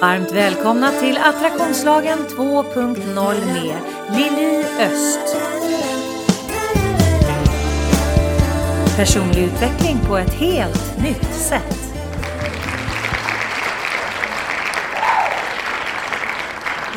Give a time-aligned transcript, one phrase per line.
[0.00, 3.76] Varmt välkomna till Attraktionslagen 2.0 med
[4.16, 5.36] Lili Öst.
[8.96, 11.94] Personlig utveckling på ett helt nytt sätt.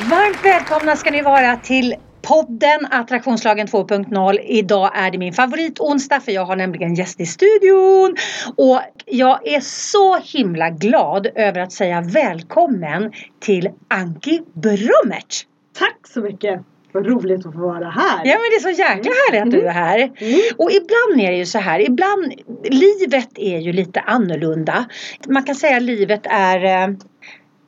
[0.09, 4.39] Varmt välkomna ska ni vara till podden Attraktionslagen 2.0.
[4.39, 8.15] Idag är det min favoritonsdag för jag har nämligen gäst i studion.
[8.55, 15.45] Och jag är så himla glad över att säga välkommen till Anki Brummertz.
[15.79, 16.61] Tack så mycket!
[16.91, 18.21] Vad roligt att få vara här.
[18.25, 19.97] Ja men det är så jäkla härligt att du är här.
[19.99, 20.39] Mm.
[20.57, 22.33] Och ibland är det ju så här, ibland,
[22.63, 24.85] livet är ju lite annorlunda.
[25.27, 26.95] Man kan säga att livet är, eh,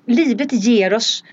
[0.08, 1.24] livet ger oss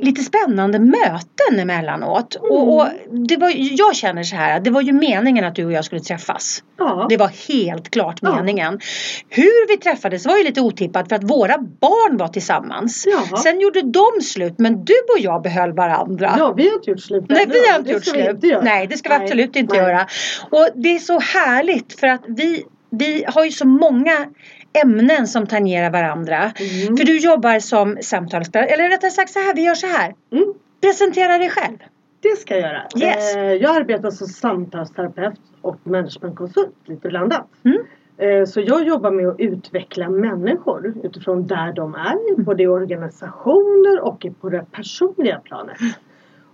[0.00, 2.34] lite spännande möten emellanåt.
[2.34, 2.86] Och, och
[3.28, 6.00] det var, jag känner så här, det var ju meningen att du och jag skulle
[6.00, 6.62] träffas.
[6.78, 7.06] Ja.
[7.08, 8.36] Det var helt klart Ja.
[8.36, 8.80] meningen.
[9.28, 13.04] Hur vi träffades var ju lite otippat för att våra barn var tillsammans.
[13.06, 13.36] Jaha.
[13.36, 16.34] Sen gjorde de slut men du och jag behöll varandra.
[16.38, 18.28] ja, vi har inte gjort slut Nej, vi har inte gjort slut.
[18.44, 18.60] inte.
[18.62, 19.82] Nej, det ska vi Nej, absolut inte nej.
[19.84, 20.06] göra.
[20.50, 24.26] Och det är så härligt för att vi, vi har ju så många
[24.72, 26.36] ämnen som tangerar varandra.
[26.36, 26.96] Mm.
[26.96, 30.14] För du jobbar som samtalsspelare, eller rättare sagt så här, vi gör så här.
[30.32, 30.54] Mm.
[30.80, 31.76] Presentera dig själv.
[32.22, 32.82] Det ska jag göra.
[32.96, 33.36] Yes.
[33.36, 37.46] Eh, jag arbetar som samtalsterapeut och managementkonsult, lite blandat.
[37.64, 37.78] Mm.
[38.18, 42.06] Eh, så jag jobbar med att utveckla människor utifrån där de Mm.
[42.06, 45.76] är, både i organisationer och på det personliga planet.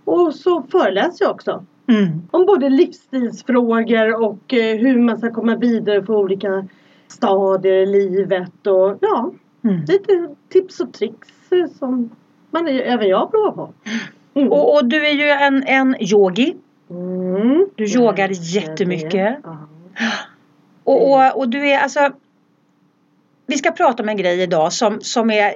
[0.05, 2.21] Och så föreläser jag också Mm.
[2.31, 6.67] om både livsstilsfrågor och eh, hur man ska komma vidare för olika
[7.07, 9.31] stadier i livet och ja,
[9.63, 9.85] Mm.
[9.87, 11.29] lite tips och tricks
[11.79, 12.09] som
[12.51, 13.73] man, även jag provar på.
[14.33, 14.51] Mm.
[14.51, 16.55] Och, och du är ju en, en yogi.
[16.89, 17.69] Mm.
[17.75, 19.37] Du yogar Jag jättemycket.
[20.83, 22.11] Och, och, och du är alltså
[23.45, 25.53] Vi ska prata om en grej idag som, som är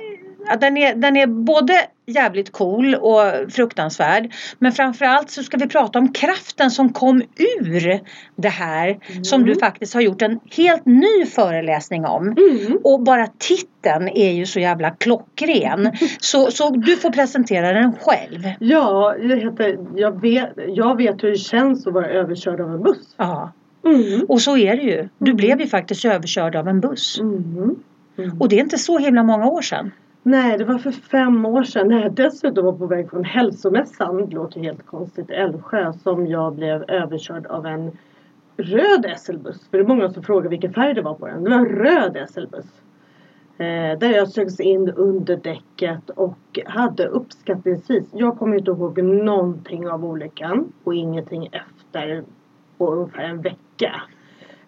[0.59, 1.73] den är, den är både
[2.15, 4.33] jävligt cool och fruktansvärd.
[4.59, 7.99] Men framförallt så ska vi prata om kraften som kom ur
[8.35, 8.97] det här.
[9.23, 12.27] Som du faktiskt har gjort en helt ny föreläsning om.
[12.27, 12.77] Mm.
[12.83, 15.91] Och bara titeln är ju så jävla klockren.
[16.19, 18.43] Så, så du får presentera den själv.
[18.59, 22.83] Ja, jag, heter, jag, vet, jag vet hur det känns att vara överkörd av en
[22.83, 23.15] buss.
[23.17, 23.51] Ja.
[23.85, 24.25] Mm.
[24.29, 25.09] Och så är det ju.
[25.17, 25.37] Du Mm.
[25.37, 27.19] blev ju faktiskt överkörd av en buss.
[27.19, 27.75] Mm.
[28.17, 28.41] Mm.
[28.41, 29.91] Och det är inte så himla många år sedan.
[30.23, 34.29] Nej, det var för fem år sedan när jag dessutom var på väg från hälsomässan,
[34.29, 37.91] det låter helt konstigt, Älvsjö, som jag blev överkörd av en
[38.57, 39.67] röd SL-buss.
[39.69, 41.43] För det är många som frågar vilken färg det var på den.
[41.43, 42.81] Det var en röd SL-buss.
[43.57, 49.89] Eh, där jag sögs in under däcket och hade uppskattningsvis, jag kommer inte ihåg någonting
[49.89, 52.23] av olyckan och ingenting efter
[52.77, 54.01] på ungefär en vecka.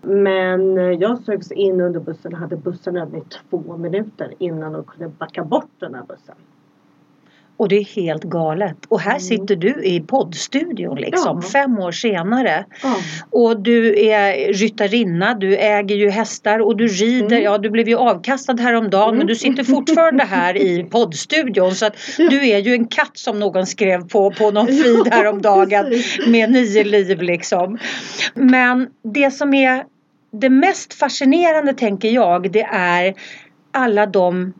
[0.03, 4.73] Men eh, jag sögs in under bussen och hade bussen över i två minuter innan
[4.73, 6.35] de kunde backa bort den här bussen.
[7.57, 8.77] Och det är helt galet.
[8.89, 9.19] Och här Mm.
[9.19, 11.49] sitter du i poddstudion liksom Ja.
[11.49, 12.65] fem år senare.
[12.83, 12.95] Ja.
[13.29, 17.25] Och du är ryttarinna, du äger ju hästar och du rider.
[17.37, 17.43] Mm.
[17.43, 19.27] Ja du blev ju avkastad häromdagen men Mm.
[19.27, 21.71] du sitter fortfarande här i poddstudion.
[21.75, 22.29] Så att Ja.
[22.29, 25.85] du är ju en katt som någon skrev på, på någon feed häromdagen.
[26.27, 27.77] Med nio liv liksom.
[28.33, 29.83] Men det som är
[30.33, 33.13] det mest fascinerande tänker jag det är
[33.71, 34.53] alla de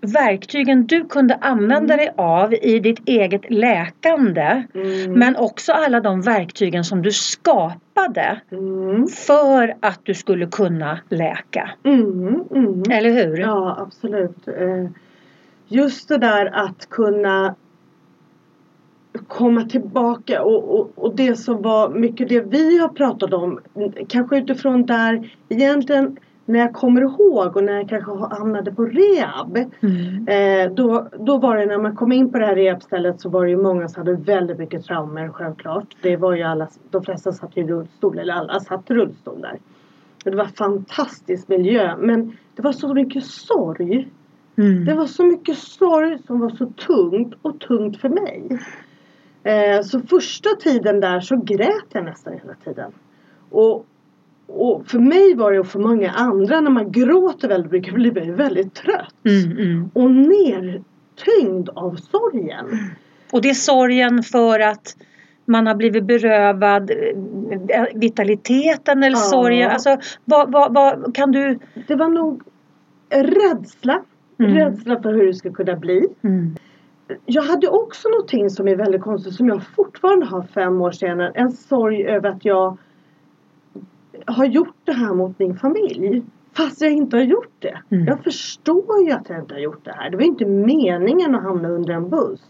[0.00, 1.96] verktygen du kunde använda Mm.
[1.96, 4.62] dig av i ditt eget läkande.
[4.74, 5.12] Mm.
[5.12, 9.06] Men också alla de verktygen som du skapade Mm.
[9.06, 11.70] för att du skulle kunna läka.
[11.84, 12.44] Mm.
[12.54, 12.82] Mm.
[12.90, 13.38] Eller hur?
[13.38, 14.48] Ja, absolut.
[14.48, 14.86] Eh,
[15.70, 17.54] Just det där att kunna
[19.28, 23.60] komma tillbaka och, och, och det som var mycket det vi har pratat om
[24.08, 26.16] kanske utifrån där egentligen
[26.48, 30.28] när jag kommer ihåg och när jag kanske hamnade på rehab Mm.
[30.28, 33.44] Eh, då, då var det när man kom in på det här rehabstället så var
[33.44, 35.96] det ju många som hade väldigt mycket traumer självklart.
[36.02, 39.58] Det var ju alla, de flesta satt i rullstol eller alla satt i rullstol där.
[40.24, 44.08] Det var fantastisk miljö men det var så mycket sorg.
[44.56, 44.84] Mm.
[44.84, 48.58] Det var så mycket sorg som var så tungt och tungt för mig.
[49.48, 52.92] Eh, så första tiden där så grät jag nästan hela tiden.
[53.50, 53.86] Och,
[54.46, 58.12] och för mig var det och för många andra när man gråter väldigt mycket blir
[58.12, 59.14] man väldigt trött.
[59.24, 59.90] Mm, mm.
[59.94, 62.66] Och nertyngd av sorgen.
[63.32, 64.96] Och det är sorgen för att
[65.44, 69.22] man har blivit berövad eh, vitaliteten eller Ja.
[69.22, 69.70] sorgen.
[69.70, 71.58] Alltså, vad, vad, vad kan du...
[71.86, 72.42] Det var nog
[73.10, 74.02] rädsla.
[74.38, 74.54] Mm.
[74.54, 76.08] Rädsla för hur det skulle kunna bli.
[77.26, 81.32] Jag hade också någonting som är väldigt konstigt som jag fortfarande har fem år senare.
[81.34, 82.78] En sorg över att jag
[84.26, 86.22] har gjort det här mot min familj.
[86.52, 87.78] Fast jag inte har gjort det.
[87.90, 88.06] Mm.
[88.06, 90.10] Jag förstår ju att jag inte har gjort det här.
[90.10, 92.40] Det var inte meningen att hamna under en buss.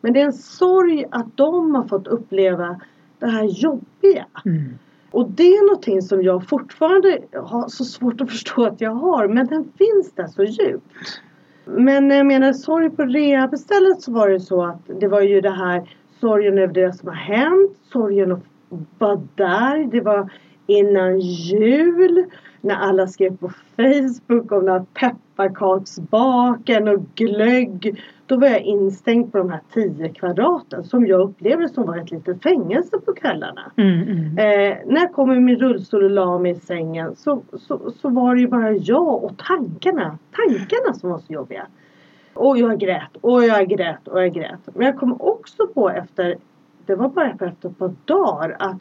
[0.00, 2.80] Men det är en sorg att de har fått uppleva
[3.18, 4.26] det här jobbiga.
[4.44, 4.78] Mm.
[5.10, 9.28] Och det är någonting som jag fortfarande har så svårt att förstå att jag har.
[9.28, 11.22] Men den finns där så djupt.
[11.64, 15.40] Men när jag menar sorg på rehabstället så var det så att det var ju
[15.40, 17.78] det här sorgen över det som har hänt.
[17.92, 18.42] Sorgen att
[18.98, 19.90] vara där.
[19.90, 20.30] Det var
[20.66, 22.24] innan jul.
[22.60, 28.02] När alla skrev på Facebook om den här pepparkaksbaken och glögg.
[28.32, 32.10] Då var jag instängd på de här 10 kvadraten som jag upplevde som var ett
[32.10, 33.72] litet fängelse på kvällarna.
[33.76, 34.02] Mm.
[34.02, 34.38] Mm.
[34.38, 38.08] Eh, när jag kom i min rullstol och la mig i sängen så, så, så
[38.08, 40.18] var det ju bara jag och tankarna.
[40.30, 41.66] Tankarna som var så jobbiga.
[42.34, 44.60] Och jag grät och jag grät och jag grät.
[44.74, 46.36] Men jag kom också på efter,
[46.86, 48.80] det var bara efter ett par dagar att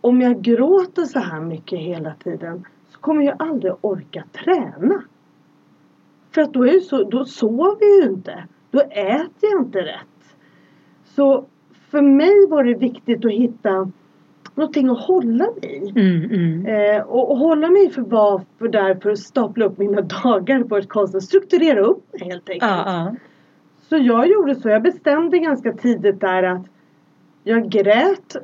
[0.00, 5.02] om jag gråter så här mycket hela tiden så kommer jag aldrig orka träna.
[6.30, 8.44] För att då, är så, då sover jag ju inte.
[8.70, 10.36] Då äter jag inte rätt.
[11.04, 11.44] Så
[11.90, 13.90] för mig var det viktigt att hitta
[14.54, 15.92] någonting att hålla mig.
[15.96, 16.24] Mm.
[16.24, 16.66] Mm.
[16.66, 20.64] Eh, och, och hålla mig för var för där för att stapla upp mina dagar
[20.64, 22.70] på ett konstigt Strukturera upp mig helt enkelt.
[22.70, 23.14] Ja, ja.
[23.88, 24.68] Så jag gjorde så.
[24.68, 26.66] Jag bestämde ganska tidigt där att
[27.42, 28.36] jag grät.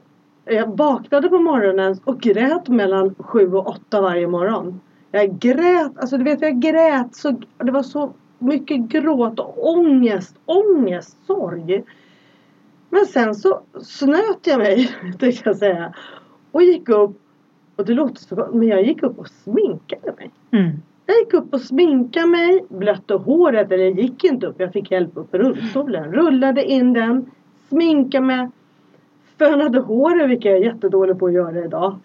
[0.45, 4.81] Jag vaknade på morgonen och grät mellan sju och åtta varje morgon.
[5.11, 10.37] Jag grät, alltså du vet jag grät så, det var så mycket gråt och ångest,
[10.47, 11.85] ångest, sorg.
[12.91, 14.87] Men sen så snöt jag mig,
[15.19, 15.95] tänkte jag säga.
[16.53, 17.21] Och gick upp,
[17.77, 20.31] och det låter så gott, men jag gick upp och sminkade mig.
[20.51, 20.71] Mm.
[21.07, 24.91] Jag gick upp och sminkade mig, blötte håret, eller jag gick inte upp, jag fick
[24.91, 26.13] hjälp upp i rullstolen.
[26.13, 27.31] Rullade in den,
[27.69, 28.49] sminkade mig,
[29.39, 31.99] fönade håret, vilket jag är jättedålig på att göra idag.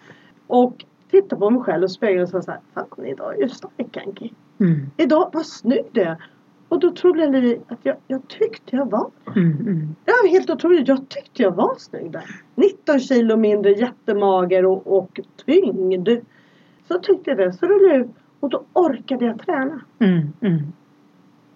[0.46, 3.96] Och tittade på mig själv och spegeln och sa såhär, fan idag är jag stark
[3.96, 4.32] Anki.
[4.60, 4.90] Mm.
[4.96, 6.16] Idag, vad snygg du är.
[6.68, 9.52] Och då trodde jag li- att jag, jag tyckte jag var Mm.
[9.60, 9.96] Mm.
[10.04, 10.88] det var helt otroligt.
[10.88, 12.24] Jag tyckte jag var snygg där.
[12.54, 16.08] 19 kilo mindre, jättemager och, och tyngd.
[16.88, 17.52] Så tyckte jag det.
[17.52, 18.10] Så rullade jag ut
[18.40, 19.80] och då orkade jag träna.
[19.98, 20.62] Mm.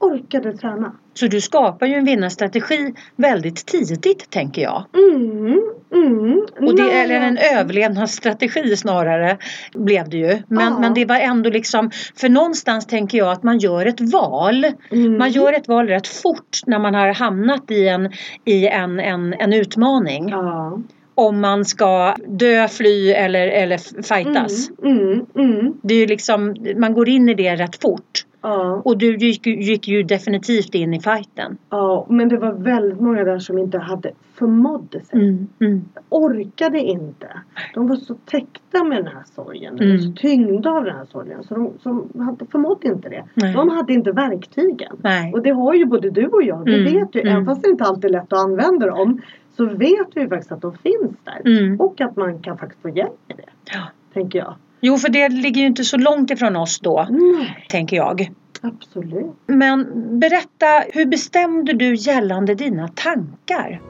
[0.05, 0.93] Orkade träna.
[1.15, 4.85] Så du skapar ju en vinnarstrategi väldigt tidigt tänker jag.
[4.95, 5.63] Mm,
[5.95, 6.47] mm.
[6.61, 9.39] Och det, Nej, eller en överlevnadsstrategi snarare
[9.75, 10.43] blev det ju.
[10.49, 10.79] Men, Ja.
[10.79, 14.65] men det var ändå liksom, för någonstans tänker jag att man gör ett val.
[14.91, 15.19] Mm.
[15.19, 18.13] Man gör ett val rätt fort när man har hamnat i en,
[18.45, 20.29] i en, en, en utmaning.
[20.29, 20.79] Ja.
[21.17, 24.71] Om man ska dö, fly eller, eller fightas.
[24.83, 25.75] Mm, mm, mm.
[25.83, 28.25] Det är liksom, man går in i det rätt fort.
[28.47, 31.57] Ja, Och du gick, ju- gick ju definitivt in i fighten.
[31.71, 35.19] ja, men det var väldigt många där som inte hade förmådde sig.
[35.29, 37.27] Mm, mm, Orkade inte.
[37.75, 39.73] De var så täckta med den här sorgen.
[39.77, 40.15] Var så Mm.
[40.15, 41.43] tyngda av den här sorgen.
[41.45, 41.73] Så de,
[42.13, 43.25] de hade, förmådde inte det.
[43.35, 43.53] Nej.
[43.53, 44.97] De hade inte verktygen.
[45.03, 45.33] nej.
[45.33, 46.65] Och det har ju både du och jag.
[46.65, 47.33] Vi Mm, vet ju, mm.
[47.33, 49.21] även fast det inte alltid är lätt att använda dem.
[49.57, 51.59] Så vet vi faktiskt att de finns där.
[51.59, 51.81] Mm.
[51.81, 53.73] Och att man kan faktiskt få hjälp med det.
[53.73, 53.81] Ja.
[54.13, 54.55] Tänker jag.
[54.81, 58.31] Jo, för det ligger ju inte så långt ifrån oss då, Nej, tänker jag.
[58.61, 59.27] absolut.
[59.47, 59.87] Men
[60.21, 63.81] berätta, hur bestämde du gällande dina tankar?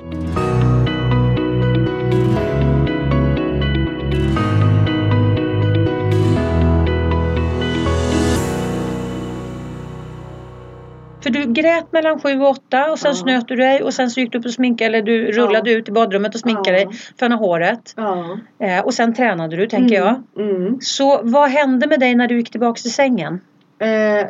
[11.25, 13.15] För du grät mellan sju och åtta och sen Ja.
[13.15, 15.89] snöt du dig och sen så gick du upp och sminkade eller du rullade ut
[15.89, 16.89] i badrummet och sminkade Ja.
[16.89, 17.95] dig, fönade håret.
[17.97, 18.39] Ja.
[18.59, 20.23] Eh, och sen tränade du tänker jag.
[20.37, 20.57] Mm.
[20.57, 20.79] Mm.
[20.81, 23.41] Så vad hände med dig när du gick tillbaks till sängen?
[23.79, 24.29] Eh,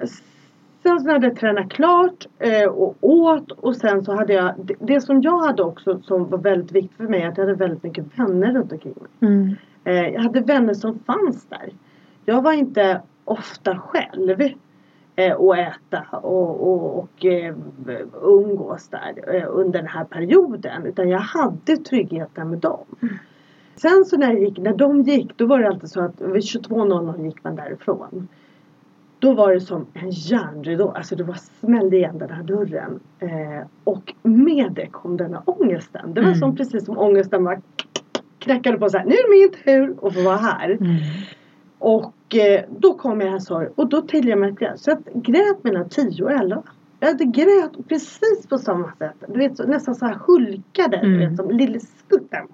[0.83, 4.75] sen så hade jag tränat klart eh, och åt och sen så hade jag det,
[4.81, 7.83] det som jag hade också som var väldigt viktigt för mig att jag hade väldigt
[7.83, 9.31] mycket vänner runt omkring mig.
[9.31, 9.57] Mm.
[9.85, 11.69] Eh, jag hade vänner som fanns där.
[12.25, 14.51] Jag var inte ofta själv
[15.39, 17.55] och äta och, och, och eh,
[18.23, 22.85] umgås där eh, under den här perioden utan jag hade tryggheten med dem.
[23.77, 26.43] Sen så när, jag gick, när de gick då var det alltid så att vid
[26.43, 28.29] 22.00 gick man därifrån.
[29.19, 33.01] Då var det som en järnridå, alltså det var smällde igen den här dörren.
[33.19, 36.15] Eh, och med det kom den här ångesten.
[36.15, 36.39] Det var Mm.
[36.39, 37.61] som precis som ångesten var
[38.39, 40.71] knackade på så här, nu är det min tur att få vara här.
[40.71, 40.97] Mm.
[41.85, 44.81] Och eh, då kom jag här sorg och då till jag mig att grät.
[44.81, 46.63] Så jag grät mellan 10 och 11.
[47.01, 49.15] Jag hade grät precis på samma sätt.
[49.29, 50.97] Du vet, så, nästan så här hulkade.
[51.03, 51.19] Du Mm.
[51.31, 52.47] vet, som lille skutten.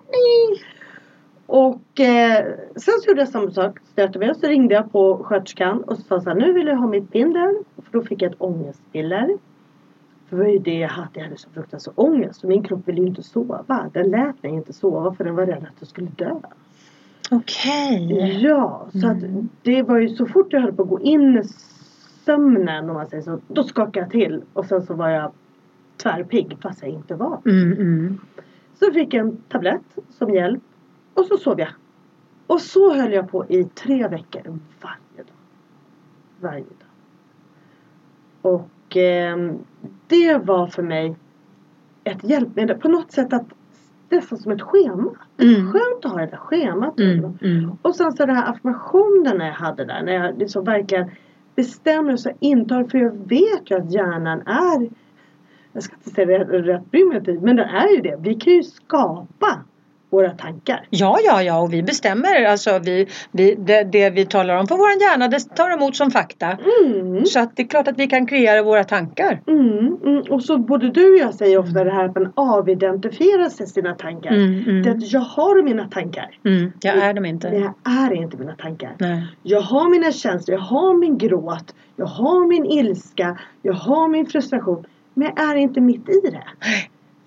[1.46, 2.44] Och eh,
[2.76, 3.78] sen så gjorde jag samma sak.
[3.92, 6.76] Stötte mig så ringde jag på sköterskan och så sa så här, nu vill jag
[6.76, 7.54] ha mitt piller.
[7.82, 9.28] För då fick jag ett ångestpiller.
[10.28, 11.10] För det var ju det jag hade.
[11.14, 12.42] Jag hade så fruktansvärt ångest.
[12.42, 13.90] Och min kropp ville ju inte sova.
[13.92, 16.34] Den lät mig inte sova för den var rädd att jag skulle dö.
[17.30, 18.38] Okej.
[18.42, 19.49] Ja, så att Mm.
[19.62, 21.42] det var ju så fort jag höll på att gå in i
[22.25, 23.40] sömnen om man säger så.
[23.49, 25.32] Då skakade jag till och sen så var jag
[25.96, 27.40] tvärpigg fast jag inte var.
[27.46, 28.20] Mm, mm.
[28.75, 30.62] Så fick jag en tablett som hjälp
[31.14, 31.68] och så sov jag.
[32.46, 35.37] Och så höll jag på i tre veckor varje dag.
[36.40, 36.88] Varje dag.
[38.42, 39.58] Och ehm,
[40.06, 41.16] det var för mig
[42.04, 42.78] ett hjälpmedel.
[42.78, 43.46] På något sätt att
[44.10, 45.10] nästan som ett schema.
[45.38, 45.72] Mm.
[45.72, 47.00] Skönt att ha det där schemat.
[47.00, 47.70] Mm, mm.
[47.82, 50.02] Och sen så den här affirmationen jag hade där.
[50.02, 51.10] När jag liksom verkligen
[51.54, 52.84] bestämmer sig intar.
[52.84, 54.90] För jag vet ju att hjärnan är.
[55.72, 57.42] Jag ska inte säga rätt, rätt primitiv.
[57.42, 58.16] Men den är ju det.
[58.20, 59.64] Vi kan ju skapa
[60.10, 60.86] våra tankar.
[60.90, 62.44] Ja, ja, ja, och vi bestämmer.
[62.44, 66.10] Alltså, vi, vi, det, det vi talar om på vår hjärna, det tar emot som
[66.10, 66.58] fakta.
[66.86, 67.26] Mm.
[67.26, 69.40] Så att det är klart att vi kan kreera våra tankar.
[69.46, 70.22] Mm, mm.
[70.30, 73.94] Och så både du och jag säger ofta det här att man avidentifierar sig sina
[73.94, 74.30] tankar.
[74.30, 76.38] Mm, Det mm, att jag har mina tankar.
[76.44, 76.72] mm.
[76.80, 77.48] Jag är dem inte.
[77.48, 78.92] jag är inte mina tankar.
[78.98, 79.26] Nej.
[79.42, 84.26] Jag har mina känslor, jag har min gråt, jag har min ilska, jag har min
[84.26, 84.84] frustration.
[85.14, 86.42] Men jag är inte mitt i det.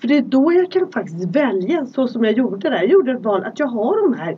[0.03, 2.75] För det är då jag kan faktiskt välja så som jag gjorde där.
[2.75, 4.37] Jag gjorde ett val att jag har de här.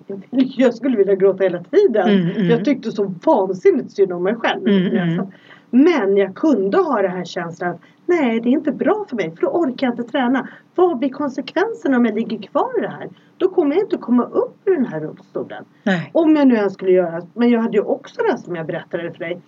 [0.57, 2.09] jag skulle vilja gråta hela tiden.
[2.09, 2.49] Mm, mm.
[2.49, 4.67] Jag tyckte så vansinnigt synd om mig själv.
[4.67, 5.27] Mm, mm.
[5.69, 9.35] Men jag kunde ha det här känslan att nej det är inte bra för mig
[9.35, 10.47] för då orkar jag inte träna.
[10.75, 13.09] Vad blir konsekvenserna om jag ligger kvar i det här?
[13.37, 15.65] Då kommer jag inte komma upp ur den här rullstolen.
[16.11, 17.21] Om jag nu ens skulle göra.
[17.33, 19.41] Men jag hade ju också det som jag berättade för dig.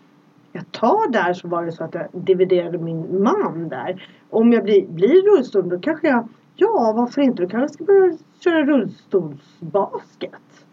[0.58, 4.10] Jag tar där så var det så att jag dividerade min man där.
[4.30, 6.28] Om jag blir, blir rullstol då kanske jag.
[6.56, 7.44] Ja varför inte.
[7.44, 10.66] Då kanske jag ska börja köra rullstolsbasket.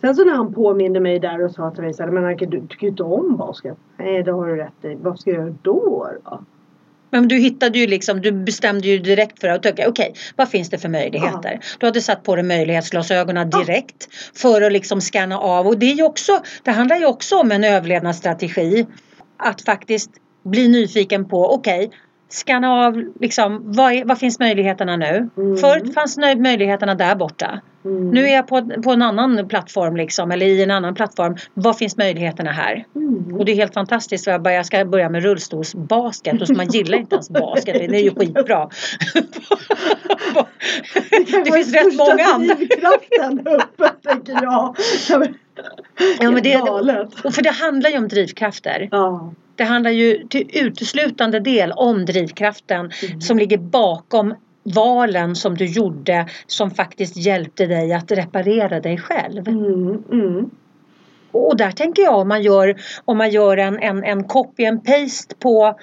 [0.00, 2.46] Sen så när han påminde mig där och sa till mig så här, men Anke
[2.46, 3.78] du tycker ju inte om basket.
[3.96, 4.98] Nej det har du rätt i.
[5.02, 6.40] Vad ska jag göra då då?
[7.12, 10.70] Men du hittade ju liksom, du bestämde ju direkt för att okej, okej, vad finns
[10.70, 11.60] det för möjligheter?
[11.78, 13.58] Du hade satt på dig möjlighetsglasögonen Ja.
[13.58, 17.52] direkt för att liksom scanna av och det är också, det handlar ju också om
[17.52, 18.86] en överlevnadsstrategi.
[19.38, 20.10] Att faktiskt
[20.44, 21.90] bli nyfiken på, okej,
[22.32, 25.30] scanna av liksom, vad, vad finns möjligheterna nu?
[25.36, 25.56] Mm.
[25.56, 27.60] Förut fanns möjligheterna där borta.
[27.84, 28.10] Mm.
[28.10, 31.36] Nu är jag på, på en annan plattform liksom, eller i en annan plattform.
[31.54, 32.84] Vad finns möjligheterna här?
[32.96, 33.36] Mm.
[33.38, 34.26] Och det är helt fantastiskt.
[34.26, 37.74] Jag, bara, jag ska börja med rullstolsbasket och så man gillar inte ens basket.
[37.74, 38.68] Det är ju skitbra.
[41.44, 42.54] det finns rätt många andra.
[42.54, 44.76] drivkraften uppe tänker jag.
[46.20, 46.60] Ja, men det,
[47.24, 48.88] och för det handlar ju om drivkrafter.
[48.90, 49.32] Ja.
[49.56, 53.20] Det handlar ju till uteslutande del om drivkraften Mm.
[53.20, 59.48] som ligger bakom valen som du gjorde som faktiskt hjälpte dig att reparera dig själv.
[59.48, 60.50] Mm, mm.
[61.32, 64.84] Och där tänker jag om man gör, om man gör en, en, en copy and
[64.84, 65.78] paste på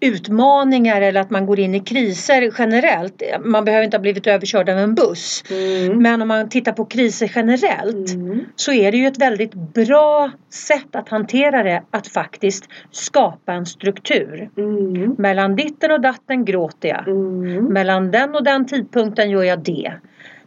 [0.00, 3.22] utmaningar eller att man går in i kriser generellt.
[3.44, 5.44] Man behöver inte ha blivit överkörd av en buss.
[5.50, 6.02] Mm.
[6.02, 8.44] Men om man tittar på kriser generellt Mm.
[8.56, 13.66] så är det ju ett väldigt bra sätt att hantera det att faktiskt skapa en
[13.66, 14.50] struktur.
[14.56, 15.14] Mm.
[15.18, 17.08] Mellan ditten och datten gråter jag.
[17.08, 17.64] Mm.
[17.64, 19.92] Mellan den och den tidpunkten gör jag det.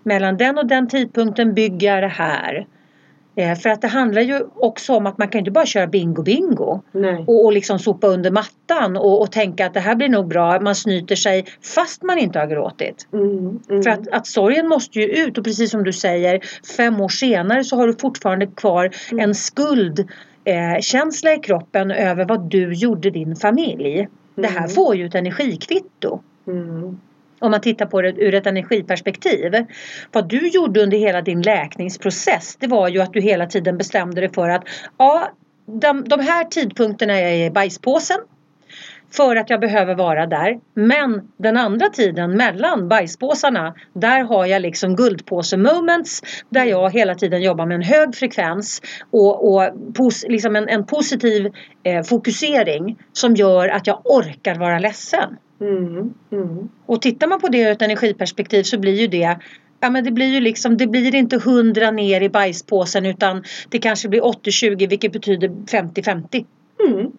[0.04, 2.66] Mellan den och den tidpunkten bygger jag det här.
[3.40, 6.24] Eh, för att det handlar ju också om att man kan inte bara köra bingo
[6.24, 7.24] bingo Nej.
[7.28, 10.60] och, och liksom sopa under mattan och, och tänka att det här blir nog bra.
[10.60, 13.08] Man snyter sig fast man inte har gråtit.
[13.14, 13.60] Mm.
[13.70, 13.84] Mm.
[13.84, 16.40] För att, att sorgen måste ju ut och precis som du säger
[16.78, 19.24] fem år senare så har du fortfarande kvar Mm.
[19.24, 24.08] en skuldkänsla eh, i kroppen över vad du gjorde din familj.
[24.36, 24.70] Det här Mm.
[24.70, 27.00] får ju ett energikvitto Mm
[27.40, 29.66] om man tittar på det ur ett energiperspektiv.
[30.12, 34.22] Vad du gjorde under hela din läkningsprocess det var ju att du hela tiden bestämde
[34.22, 34.64] dig för att
[34.98, 35.32] ja,
[35.66, 38.18] de, de här tidpunkterna är jag i bajspåsen
[39.12, 40.60] för att jag behöver vara där.
[40.74, 47.16] Men den andra tiden mellan bajspåsarna där har jag liksom guldpåse moments där jag hela
[47.16, 48.82] tiden jobbar med en hög frekvens
[49.12, 51.52] och, och pos, liksom en, en positiv
[51.84, 55.38] eh, fokusering som gör att jag orkar vara ledsen.
[55.62, 56.14] Mm.
[56.32, 56.70] Mm.
[56.86, 59.38] Och tittar man på det ur ett energiperspektiv så blir ju det
[59.80, 63.80] Ja men det blir ju liksom, det blir inte 100 ner i bajspåsen utan det
[63.80, 66.46] kanske blir 80-20 vilket betyder 50-50.
[66.88, 67.12] Mm.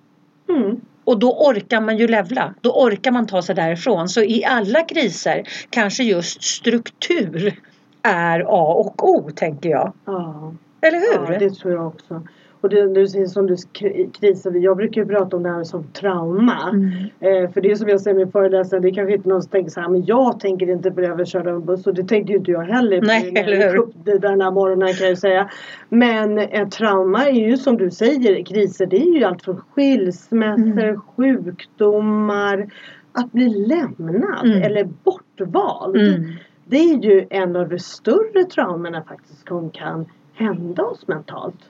[0.49, 0.81] Mm.
[1.05, 2.55] Och då orkar man ju levla.
[2.61, 4.09] Då orkar man ta sig därifrån.
[4.09, 7.61] Så i alla kriser kanske just struktur
[8.03, 9.93] är A och O tänker jag.
[10.05, 10.55] Ja.
[10.81, 11.33] Eller hur?
[11.33, 12.23] ja, det tror jag också.
[12.61, 13.57] Och det, det som du
[14.21, 16.71] kriser, jag brukar ju prata om det här som trauma.
[16.73, 16.93] Mm.
[17.21, 19.43] Eh, för det är som jag säger i min föreläsning, det är kanske inte någon
[19.43, 22.05] som tänker så här, men jag tänker inte bli överkörd av en buss och det
[22.09, 23.01] tänkte ju inte jag heller.
[23.03, 25.51] Nej, när jag upp det där den här morgonen kan jag ju säga.
[25.89, 30.61] Men ett trauma är ju som du säger, kriser det är ju allt från skilsmässor,
[30.83, 31.01] Mm.
[31.17, 32.71] sjukdomar,
[33.13, 34.63] att bli lämnad Mm.
[34.63, 35.97] eller bortvald.
[35.97, 36.33] Mm.
[36.65, 41.70] Det är ju en av de större traumorna faktiskt som kan hända oss mentalt.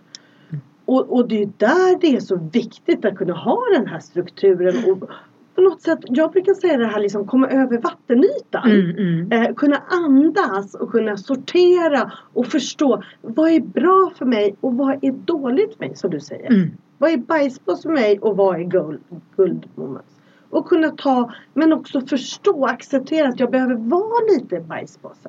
[0.91, 4.93] Och, och det är där det är så viktigt att kunna ha den här strukturen
[4.93, 5.11] och
[5.55, 8.71] på något sätt, jag brukar säga det här liksom komma över vattenytan.
[8.71, 9.33] Mm, mm.
[9.33, 15.05] Eh, kunna andas och kunna sortera och förstå vad är bra för mig och vad
[15.05, 16.53] är dåligt för mig som du säger.
[16.53, 16.71] Mm.
[16.99, 19.01] Vad är bajspåse för mig och vad är guld,
[19.37, 20.07] guldmoment?
[20.51, 25.29] Och kunna ta, men också förstå och acceptera att jag behöver vara lite bajspåse.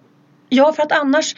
[0.53, 1.35] Ja, för att annars,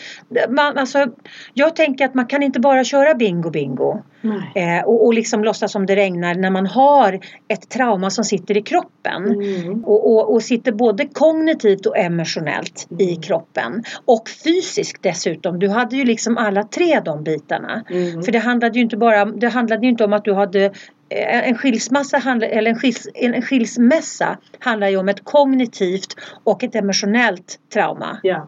[0.50, 1.06] man, alltså,
[1.54, 4.80] jag tänker att man kan inte bara köra bingo bingo Nej.
[4.80, 8.58] eh, och, och liksom låtsas som det regnar när man har ett trauma som sitter
[8.58, 9.26] i kroppen.
[9.26, 9.84] Mm.
[9.86, 13.22] Och, och, och sitter både kognitivt och emotionellt i Mm.
[13.22, 13.84] kroppen.
[14.06, 15.60] Och fysiskt dessutom.
[15.60, 17.84] Du hade ju liksom alla tre de bitarna.
[17.90, 18.24] Mm.
[18.24, 20.66] För det handlade ju inte bara det handlade ju inte om att du hade
[21.10, 26.64] eh, en skilsmässa, handla- eller en, skils, en skilsmässa handlar ju om ett kognitivt och
[26.64, 28.18] ett emotionellt trauma.
[28.24, 28.48] Ja.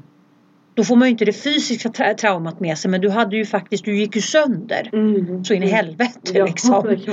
[0.75, 3.45] Då får man ju inte det fysiska tra- traumat med sig men du hade ju
[3.45, 4.89] faktiskt, du gick ju sönder.
[4.93, 5.45] Mm.
[5.45, 7.07] Så in i helvete Ja, liksom.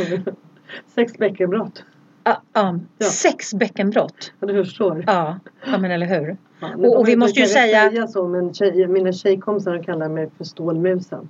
[0.94, 1.84] Sex bäckenbrott.
[2.24, 2.78] Ja, ja.
[2.98, 3.06] Ja.
[3.06, 4.32] Sex bäckenbrott.
[4.40, 5.04] Ja, du förstår.
[5.06, 6.36] Ja, ja men eller hur.
[6.60, 9.82] Ja, Och- nu och kommer vi måste ju säga- säga så men tjej, mina tjejkompisar
[9.82, 11.28] kallar mig för stålmusen.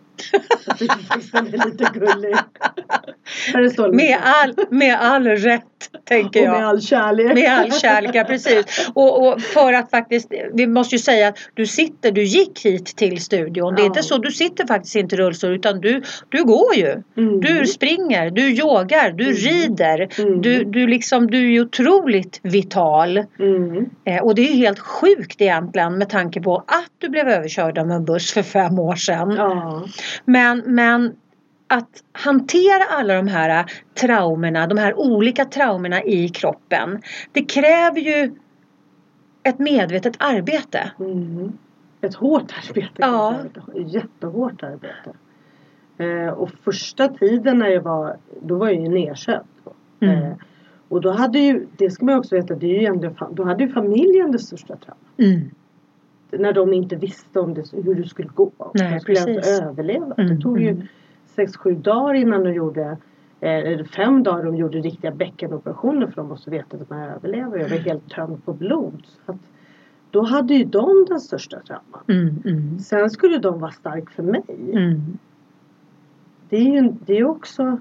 [0.67, 2.37] Jag tycker den är lite gullig.
[3.55, 3.97] Här är stålmusen.
[4.07, 5.63] Med all, med all rätt
[6.05, 6.53] tänker och jag.
[6.53, 7.35] med all kärlek.
[7.35, 8.91] Med all kärlek, ja, precis.
[8.95, 12.87] Och, och för att faktiskt, vi måste ju säga att du sitter, du gick hit
[12.97, 13.75] till studion.
[13.75, 13.87] Det är Ja.
[13.87, 17.03] inte så, du sitter faktiskt inte i rullstol utan du, du går ju.
[17.17, 17.41] Mm.
[17.41, 19.37] Du springer, du yogar, du Mm.
[19.37, 20.09] rider.
[20.19, 20.41] Mm.
[20.43, 23.23] Du, du, liksom, du är otroligt vital.
[23.39, 23.91] Mm.
[24.05, 27.79] Eh, och det är ju helt sjukt egentligen med tanke på att du blev överkörd
[27.79, 29.35] av en buss för fem år sedan.
[29.37, 29.85] Ja.
[30.25, 31.13] Men, men
[31.69, 37.03] att hantera alla de här traumorna, de här olika traumorna i kroppen.
[37.33, 38.35] Det kräver ju
[39.43, 40.93] ett medvetet arbete.
[41.01, 41.53] Mm.
[42.01, 42.93] Ett hårt arbete.
[42.97, 43.37] Ja.
[43.75, 45.13] jättehårt arbete.
[45.99, 49.47] Eh, och första tiden när jag var, då var jag ju nedköpt.
[50.01, 50.23] Mm.
[50.23, 50.33] Eh,
[50.93, 53.65] och då hade ju, det ska man också veta, det är ju ändå, då hade
[53.65, 55.07] ju familjen det största traumat.
[55.17, 55.51] Mm.
[56.31, 58.51] När de inte visste om det, hur det skulle gå.
[58.75, 60.15] Nej, de skulle ens överleva.
[60.19, 60.83] Mm, Det tog ju mm.
[61.27, 62.83] sex, sju dagar innan de gjorde
[63.41, 67.59] eh, eller fem dagar de gjorde riktiga bäckenoperationer för de måste veta att de överlever.
[67.59, 69.03] Jag var helt tömd på blod.
[69.27, 69.39] Så att,
[70.11, 72.03] då hade ju de den största trauman.
[72.09, 74.43] Mm, mm, Sen skulle de vara stark för mig.
[74.73, 75.01] mm.
[76.49, 77.79] Det är ju det är också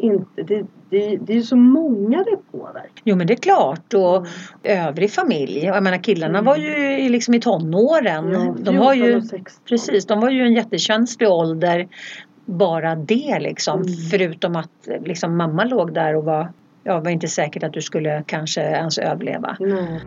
[0.00, 2.90] inte, det, det, det är så många det påverkar.
[3.04, 4.26] Jo men det är klart och
[4.62, 5.64] övrig familj.
[5.64, 6.44] Jag menar killarna Mm.
[6.44, 8.30] var ju i- liksom i tonåren.
[8.32, 9.62] Ja, de 14 ju och 16.
[9.68, 11.88] Precis, de var ju en jättekänslig ålder.
[12.44, 13.80] Bara det liksom.
[13.80, 13.92] Mm.
[14.10, 16.48] Förutom att liksom, mamma låg där och var,
[16.84, 19.56] ja, var inte säkert att du skulle kanske ens överleva.
[19.60, 20.00] Nej.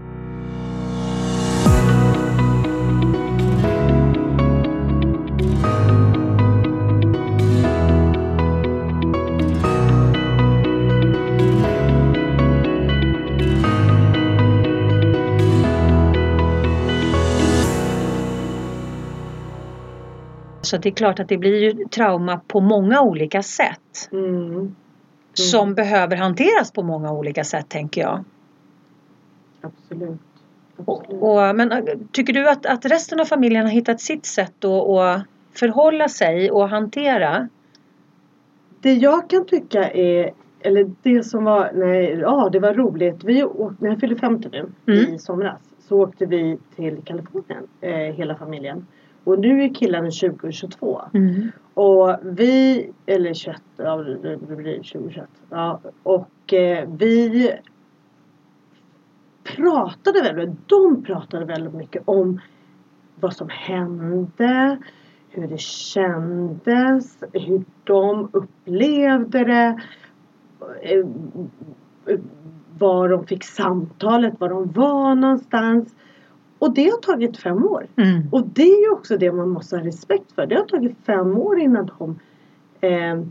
[20.73, 24.09] Så det är klart att det blir ju trauma på många olika sätt.
[24.11, 24.75] Mm.
[25.33, 28.23] Som behöver hanteras på många olika sätt tänker jag.
[29.61, 30.19] Absolut.
[30.77, 31.21] Och, Absolut.
[31.21, 31.79] och, men äh,
[32.11, 35.21] tycker du att, att resten av familjen har hittat sitt sätt att, att
[35.53, 37.49] förhålla sig och hantera?
[38.81, 40.31] Det jag kan tycka är,
[40.61, 43.23] eller det som var, nej, ja det var roligt.
[43.23, 45.13] Vi åkte, när jag fyllde 50 nu Mm.
[45.13, 48.87] i somras så åkte vi till Kalifornien, eh, hela familjen.
[49.23, 51.01] Och nu är killarna 20 och 22.
[51.13, 51.51] Mm.
[51.73, 55.29] Och vi, eller 21, ja det blir 2021.
[55.49, 57.51] Ja, och eh, vi
[59.43, 62.39] pratade väldigt, de pratade väldigt mycket om
[63.19, 64.77] vad som hände,
[65.29, 69.79] hur det kändes, hur de upplevde det.
[70.81, 71.05] eh,
[72.77, 75.95] Var de fick samtalet, var de var någonstans.
[76.63, 77.87] Och det har tagit fem år.
[77.95, 78.21] Mm.
[78.31, 80.45] Och det är ju också det man måste ha respekt för.
[80.45, 82.19] Det har tagit fem år innan de
[82.87, 83.23] eh,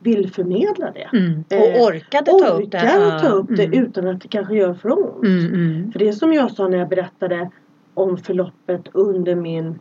[0.00, 1.08] vill förmedla det.
[1.18, 1.44] Mm.
[1.50, 2.78] Eh, Och orkade ta upp det.
[2.78, 3.84] Orkar ta upp det Mm.
[3.84, 5.24] utan att det kanske gör för ont.
[5.24, 5.92] Mm, mm.
[5.92, 7.50] För det är som jag sa när jag berättade
[7.94, 9.78] om förloppet under min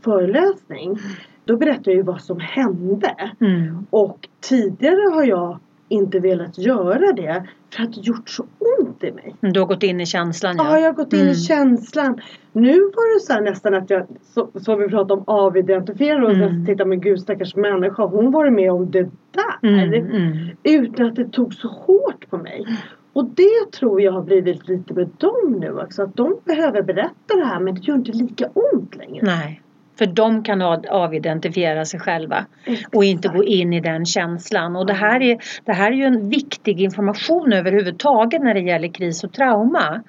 [0.00, 0.98] föreläsning.
[1.44, 3.30] Då berättade jag ju vad som hände.
[3.40, 3.86] Mm.
[3.90, 7.44] Och tidigare har jag inte velat göra det
[7.74, 8.42] för att det gjort så
[8.80, 9.34] ont i mig.
[9.40, 10.78] Du har gått in i känslan Ja, ja.
[10.78, 11.32] jag har gått in Mm.
[11.32, 12.20] i känslan.
[12.52, 16.30] Nu var det så här nästan att jag, så, så vi pratade om avidentifierare och
[16.32, 16.48] Mm.
[16.48, 19.68] sen titta men gud stackars människa, hon var med om det där.
[19.68, 20.32] Mm, mm.
[20.62, 22.66] Utan att det tog så hårt på mig.
[23.12, 26.02] Och det tror jag har blivit lite med dem nu också.
[26.02, 29.26] Att de behöver berätta det här men det gör inte lika ont längre.
[29.26, 29.62] Nej.
[29.98, 32.46] För de kan avidentifiera sig själva
[32.92, 34.76] och inte gå in i den känslan.
[34.76, 38.88] Och det här, är, det här är ju en viktig information överhuvudtaget när det gäller
[38.88, 40.02] kris och trauma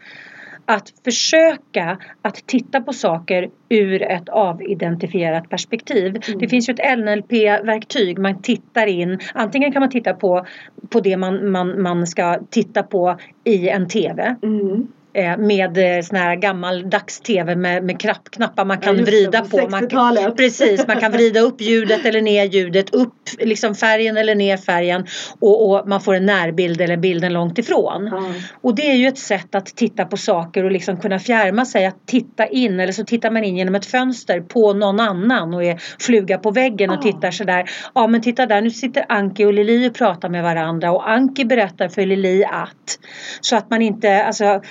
[0.68, 6.18] att försöka att titta på saker ur ett avidentifierat perspektiv.
[6.28, 6.40] Mm.
[6.40, 9.20] Det finns ju ett NLP-verktyg man tittar in.
[9.34, 10.46] Antingen kan man titta på,
[10.90, 14.36] på det man, man, man ska titta på i en TV.
[14.44, 14.88] Mm.
[15.18, 19.42] Eh, med eh, sån här gammaldags tv med, med knapp, knappar man kan ja, vrida
[19.42, 19.70] det, på.
[19.70, 24.58] Man, precis, man kan vrida upp ljudet eller ner ljudet, upp liksom färgen eller ner
[24.58, 25.06] färgen
[25.40, 28.08] och, och man får en närbild eller bilden långt ifrån.
[28.08, 28.34] Mm.
[28.62, 31.86] Och det är ju ett sätt att titta på saker och liksom kunna fjärma sig,
[31.86, 35.64] att titta in eller så tittar man in genom ett fönster på någon annan och
[35.64, 37.70] är fluga på väggen och tittar sådär.
[37.94, 41.46] Ja men titta där, nu sitter Anki och Lili och pratar med varandra och Anki
[41.46, 43.00] berättar för Lili att.
[43.42, 44.62] Så att man inte, alltså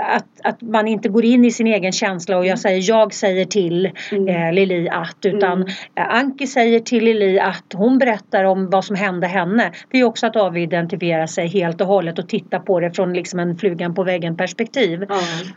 [0.00, 2.56] att, att man inte går in i sin egen känsla och jag mm.
[2.56, 4.28] säger jag säger till mm.
[4.28, 5.68] eh, Lili att utan mm.
[5.94, 9.72] eh, Anki säger till Lili att hon berättar om vad som hände henne.
[9.90, 13.40] Det är också att avidentifiera sig helt och hållet och titta på det från liksom
[13.40, 15.02] en flugan på väggen perspektiv.
[15.02, 15.14] Mm.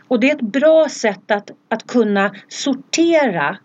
[0.08, 3.56] Och det är ett bra sätt att, att kunna sortera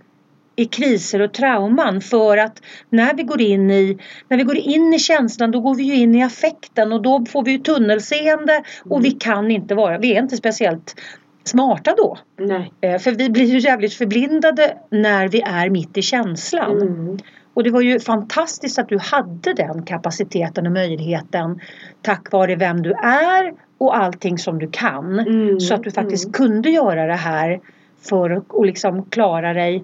[0.55, 4.93] i kriser och trauman för att när vi går in i, när vi går in
[4.93, 8.63] i känslan då går vi ju in i affekten och då får vi ju tunnelseende
[8.89, 10.95] och vi kan inte vara, vi är inte speciellt
[11.43, 12.17] smarta då.
[12.39, 12.71] Nej.
[12.81, 16.81] Eh, för vi blir ju jävligt förblindade när vi är mitt i känslan.
[16.81, 17.17] Mm.
[17.53, 21.59] Och det var ju fantastiskt att du hade den kapaciteten och möjligheten
[22.01, 25.19] tack vare vem du är och allting som du kan.
[25.19, 25.59] Mm.
[25.59, 26.33] Så att du faktiskt mm.
[26.33, 27.59] kunde göra det här
[28.01, 29.83] för att liksom klara dig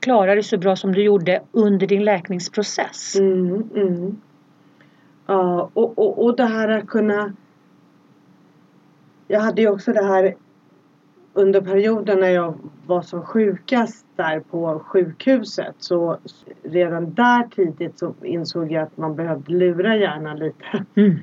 [0.00, 3.16] klara dig så bra som du gjorde under din läkningsprocess.
[3.18, 4.20] Mm, mm.
[5.26, 7.32] Ja, och, och, och det här att kunna
[9.28, 10.34] Jag hade ju också det här
[11.32, 12.54] under perioden när jag
[12.86, 16.18] var som sjukast där på sjukhuset så
[16.62, 20.84] redan där tidigt så insåg jag att man behövde lura hjärnan lite.
[20.94, 21.16] Mm.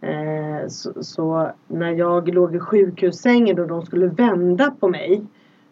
[0.00, 5.26] Eh, så, så, när jag låg i sjukhussängen och de skulle vända på mig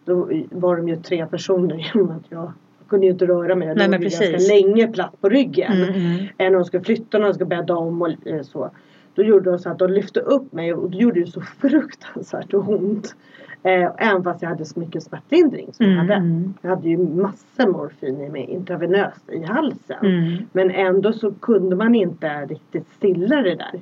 [0.05, 2.53] då var de ju tre personer genom att jag
[2.89, 3.69] kunde ju inte röra mig.
[3.69, 5.73] Jag Nej, låg ganska länge platt på ryggen.
[5.73, 6.27] Mm, mm.
[6.39, 8.71] En de skulle flytta, någon skulle bädda om och eh, så.
[9.15, 12.55] Då gjorde de så att de lyfte upp mig och det gjorde ju så fruktansvärt
[12.55, 13.15] ont.
[13.63, 15.97] Eh, även fast jag hade så mycket smärtlindring som mm.
[15.97, 16.53] jag hade.
[16.63, 20.07] Jag hade ju massor morfin i mig intravenöst i halsen.
[20.07, 20.37] Mm.
[20.53, 23.81] Men ändå så kunde man inte riktigt stilla det där.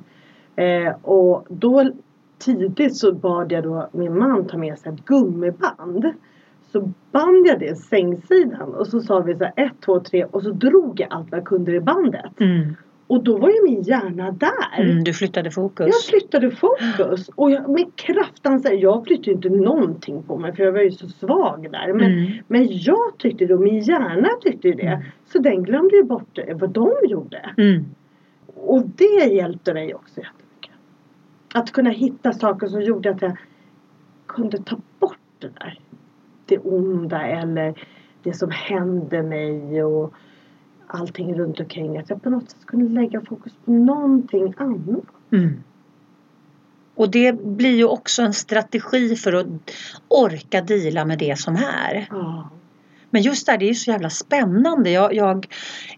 [0.55, 1.91] Eh, och då
[2.41, 6.05] tidigt så bad jag då min man ta med sig ett gummiband.
[6.71, 10.43] Så band jag det sängsidan och så sa vi så här ett, två, tre och
[10.43, 12.39] så drog jag allt vad jag kunde i bandet.
[12.39, 12.75] Mm.
[13.07, 14.83] Och då var ju min hjärna där.
[14.83, 15.87] Mm, du flyttade fokus.
[15.87, 17.29] Jag flyttade fokus.
[17.35, 20.91] Och jag, med kraft anser jag flyttade inte någonting på mig för jag var ju
[20.91, 21.93] så svag där.
[21.93, 22.31] Men, mm.
[22.47, 24.81] men jag tyckte det och min hjärna tyckte det.
[24.81, 25.01] Mm.
[25.25, 27.53] Så den glömde ju bort vad de gjorde.
[27.57, 27.85] Mm.
[28.55, 30.21] Och det hjälpte mig också
[31.53, 33.37] att kunna hitta saker som gjorde att jag
[34.27, 35.79] kunde ta bort det där.
[36.45, 37.85] Det onda eller
[38.23, 40.13] det som hände mig och
[40.87, 41.97] allting runt omkring.
[41.97, 45.03] Att jag på något sätt kunde lägga fokus på någonting annat.
[45.31, 45.63] Mm.
[46.95, 49.47] Och det blir ju också en strategi för att
[50.07, 52.07] orka dela med det som är.
[52.09, 52.49] Ja.
[53.11, 54.89] Men just det här, det är ju så jävla spännande.
[54.89, 55.47] Jag, jag,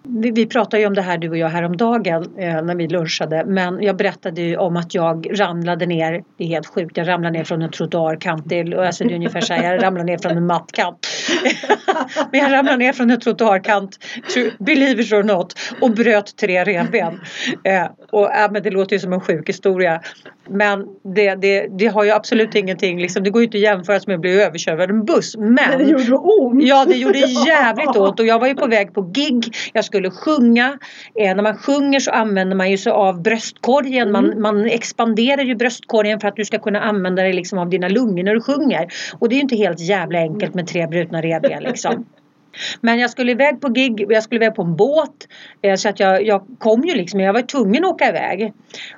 [0.04, 3.46] vi, vi pratade ju om det här du och jag häromdagen eh, när vi lunchade.
[3.46, 6.24] Men jag berättade ju om att jag ramlade ner.
[6.38, 6.98] Det är helt sjukt.
[6.98, 8.50] Jag ramlade ner från en trottoarkant.
[8.50, 11.08] till, alltså det är ungefär så här, jag ramlade ner från en mattkant.
[12.32, 13.98] men jag ramlade ner från en trottoarkant.
[14.60, 15.60] Believe it or not.
[15.82, 17.22] Och bröt tre revben.
[17.64, 20.02] Eh, och, äh, men det låter ju som en sjuk historia.
[20.50, 23.02] Men det, det, det har ju absolut ingenting.
[23.02, 25.38] Liksom, det går ju inte att jämföra med att bli överkörd av en buss.
[25.38, 26.64] Men, men det gjorde ont.
[26.64, 29.56] Ja, det gjorde jävligt ont och jag var ju på väg på gig.
[29.74, 30.80] Jag skulle sjunga.
[31.20, 34.12] Eh, när man sjunger så använder man ju sig av bröstkorgen.
[34.12, 34.42] Man, mm.
[34.42, 38.24] man expanderar ju bröstkorgen för att du ska kunna använda dig liksom av dina lungor
[38.24, 38.88] när du sjunger.
[39.20, 42.06] Och det är ju inte helt jävla enkelt med tre brutna revben liksom.
[42.82, 45.28] Men jag skulle iväg på gig, jag skulle iväg på en båt.
[45.62, 48.54] Eh, så att jag, jag kom ju liksom, jag var tvungen att åka iväg.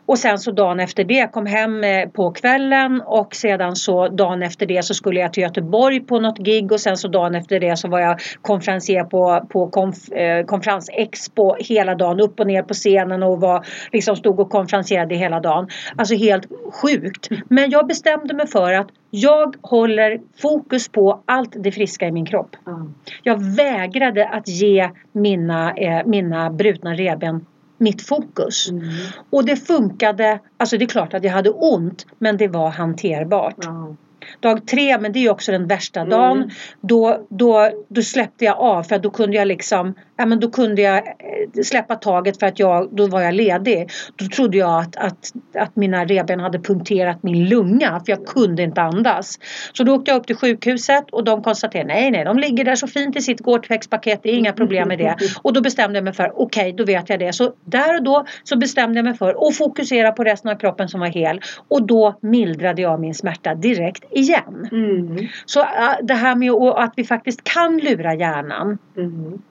[0.05, 4.07] Och sen så dagen efter det, jag kom hem eh, på kvällen och sedan så
[4.07, 7.35] dagen efter det så skulle jag till Göteborg på något gig och sen så dagen
[7.35, 12.47] efter det så var jag konferencier på, på konf, eh, konferensexpo hela dagen, upp och
[12.47, 15.67] ner på scenen och var, liksom stod och konferenserade hela dagen.
[15.97, 16.45] Alltså helt
[16.81, 17.29] sjukt.
[17.49, 22.25] Men jag bestämde mig för att jag håller fokus på allt det friska i min
[22.25, 22.55] kropp.
[22.67, 22.93] Mm.
[23.23, 27.45] Jag vägrade att ge mina, eh, mina brutna reben
[27.77, 28.69] mitt fokus.
[28.69, 28.83] Mm.
[29.29, 33.65] Och det funkade, alltså det är klart att jag hade ont men det var hanterbart.
[33.65, 33.97] Mm.
[34.39, 36.09] Dag tre, men det är ju också den värsta Mm.
[36.09, 40.49] dagen, då, då, då släppte jag av för då kunde jag liksom, ja men då
[40.49, 43.89] kunde jag eh, släppa taget för att jag, då var jag ledig.
[44.15, 48.63] Då trodde jag att, att, att mina revben hade punkterat min lunga för jag kunde
[48.63, 49.39] inte andas.
[49.73, 52.75] Så då åkte jag upp till sjukhuset och de konstaterade nej, nej, de ligger där
[52.75, 55.15] så fint i sitt Gore-Tex-paket, det är inga problem med det.
[55.41, 57.33] Och då bestämde jag mig för, okej, då vet jag det.
[57.33, 60.89] Så där och då så bestämde jag mig för att fokusera på resten av kroppen
[60.89, 61.41] som var hel.
[61.67, 64.67] Och då mildrade jag min smärta direkt igen.
[64.71, 65.27] Mm.
[65.45, 65.65] Så
[66.01, 68.77] det här med att vi faktiskt kan lura hjärnan.
[68.97, 69.41] Mm.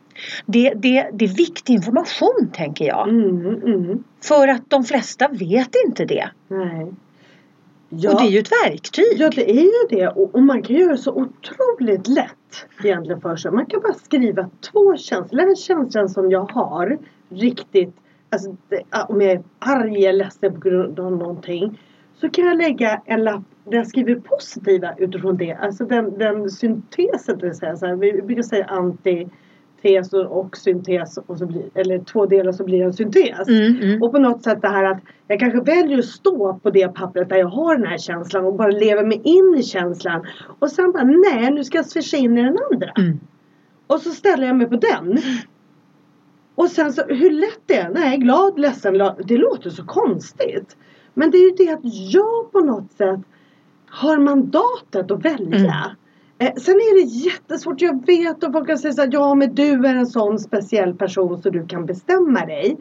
[0.47, 3.09] Det, det, det är viktig information tänker jag.
[3.09, 3.47] Mm.
[3.47, 4.05] Mm.
[4.25, 6.29] För att de flesta vet inte det.
[6.49, 6.93] Nej.
[7.89, 9.17] Och det är ju ett verktyg.
[9.17, 13.37] Ja det är ju det och, och man kan göra så otroligt lätt egentligen för
[13.37, 13.51] sig.
[13.51, 15.41] Man kan bara skriva två känslor.
[15.41, 16.99] Den känslan som jag har
[17.29, 17.97] riktigt,
[18.31, 21.81] alltså det, om jag är arg eller ledsen på grund av någonting.
[22.21, 25.53] Så kan jag lägga en lapp jag skriver positiva utifrån det.
[25.53, 27.77] Alltså den, den syntesen, det vill säga.
[27.77, 32.53] Så här, vi brukar säga antites och, och syntes och så blir, eller två delar
[32.53, 33.49] så blir det en syntes.
[33.49, 34.03] Mm, mm.
[34.03, 37.29] Och på något sätt det här att jag kanske väljer att stå på det pappret
[37.29, 40.27] där jag har den här känslan och bara lever mig in i känslan.
[40.59, 42.91] Och sen bara nej nu ska jag swisha in i den andra.
[42.99, 43.21] Mm.
[43.87, 45.19] Och så ställer jag mig på den.
[46.55, 47.91] Och sen så hur lätt det är.
[47.91, 49.23] Nej glad, ledsen, glad.
[49.25, 50.77] Det låter så konstigt.
[51.15, 53.21] Men det är ju det att jag på något sätt
[53.95, 55.95] har mandatet att välja.
[56.39, 56.53] Mm.
[56.53, 57.81] Eh, sen är det jättesvårt.
[57.81, 60.95] Jag vet och folk kan säga så här, ja men du är en sån speciell
[60.95, 62.77] person så du kan bestämma dig.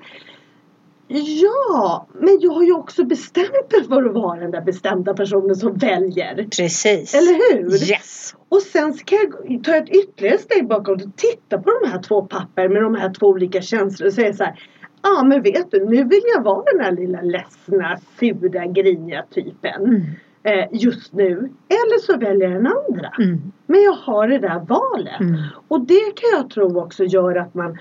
[1.42, 5.56] Ja, men jag har ju också bestämt mig för att vara den där bestämda personen
[5.56, 6.48] som väljer.
[6.58, 7.14] Precis.
[7.14, 7.90] Eller hur?
[7.92, 8.36] Yes.
[8.50, 12.02] Och sen så kan jag ta ett ytterligare steg bakåt och titta på de här
[12.02, 14.60] två papper med de här två olika känslorna och säga så här.
[15.02, 19.24] Ja ah, men vet du, nu vill jag vara den här lilla ledsna, sura, griniga
[19.34, 19.86] typen.
[19.86, 20.02] Mm.
[20.44, 21.50] Eh, just nu.
[21.68, 23.12] Eller så väljer jag den andra.
[23.20, 23.52] Mm.
[23.66, 25.20] Men jag har det där valet.
[25.20, 25.42] Mm.
[25.68, 27.78] Och det kan jag tro också gör att man,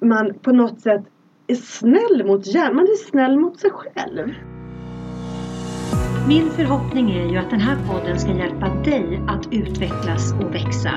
[0.00, 1.02] man på något sätt
[1.46, 2.76] är snäll mot hjärnan.
[2.76, 4.34] Man är snäll mot sig själv.
[6.28, 10.92] Min förhoppning är ju att den här podden ska hjälpa dig att utvecklas och växa.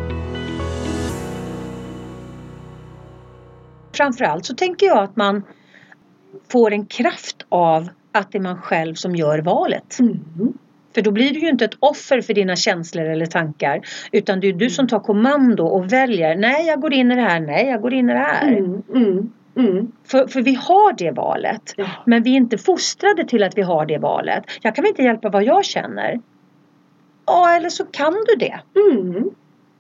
[3.96, 5.44] Framförallt så tänker jag att man
[6.52, 10.00] får en kraft av att det är man själv som gör valet.
[10.00, 10.20] Mm.
[10.96, 13.82] För då blir du ju inte ett offer för dina känslor eller tankar.
[14.12, 16.36] Utan det är du som tar kommando och väljer.
[16.36, 17.40] Nej, jag går in i det här.
[17.40, 18.48] Nej, jag går in i det här.
[18.48, 18.84] Mm.
[18.96, 19.32] Mm.
[19.58, 19.92] Mm.
[20.06, 21.74] För, för vi har det valet.
[21.78, 21.88] Ja.
[22.06, 24.44] Men vi är inte fostrade till att vi har det valet.
[24.62, 26.20] Jag kan väl inte hjälpa vad jag känner.
[27.26, 28.60] Ja, eller så kan du det.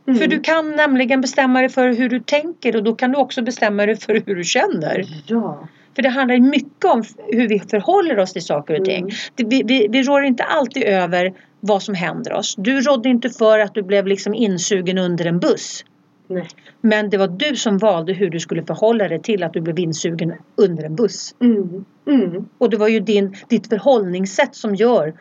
[0.08, 0.18] Mm.
[0.18, 0.20] Mm.
[0.20, 3.41] För du kan nämligen bestämma dig för hur du tänker och då kan du också
[3.41, 5.06] bestämma dig för hur du känner.
[5.28, 5.68] Ja.
[5.96, 9.04] För det handlar mycket om hur vi förhåller oss till saker och ting.
[9.04, 9.15] Mm.
[9.36, 12.56] Det, vi, vi, vi rår inte alltid över vad som händer oss.
[12.58, 15.86] Du rådde inte för att du blev liksom insugen under en buss.
[16.28, 16.48] Nej.
[16.82, 19.80] Men det var du som valde hur du skulle förhålla dig till att du blev
[19.80, 21.36] insugen under en buss.
[21.41, 21.86] Mm.
[22.08, 22.46] Mm.
[22.58, 25.13] Och det var ju din, ditt förhållningssätt som gör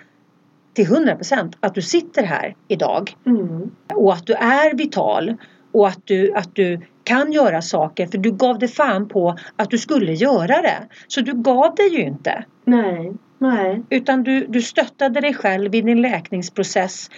[0.74, 3.16] till 100% att du sitter här idag.
[3.26, 3.70] Mm.
[3.94, 5.36] Och att du är vital.
[5.72, 9.70] Och att du, att du kan göra saker för du gav dig fan på att
[9.70, 10.88] du skulle göra det.
[11.08, 12.44] Så du gav dig ju inte.
[12.64, 13.12] Nej.
[13.38, 13.82] Nej.
[13.90, 17.10] Utan du, du stöttade dig själv i din läkningsprocess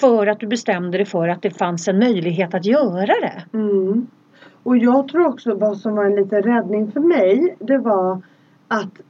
[0.00, 3.42] för att du bestämde dig för att det fanns en möjlighet att göra det.
[3.52, 4.06] Mm.
[4.62, 8.22] Och jag tror också vad som var en liten räddning för mig det var
[8.68, 9.00] att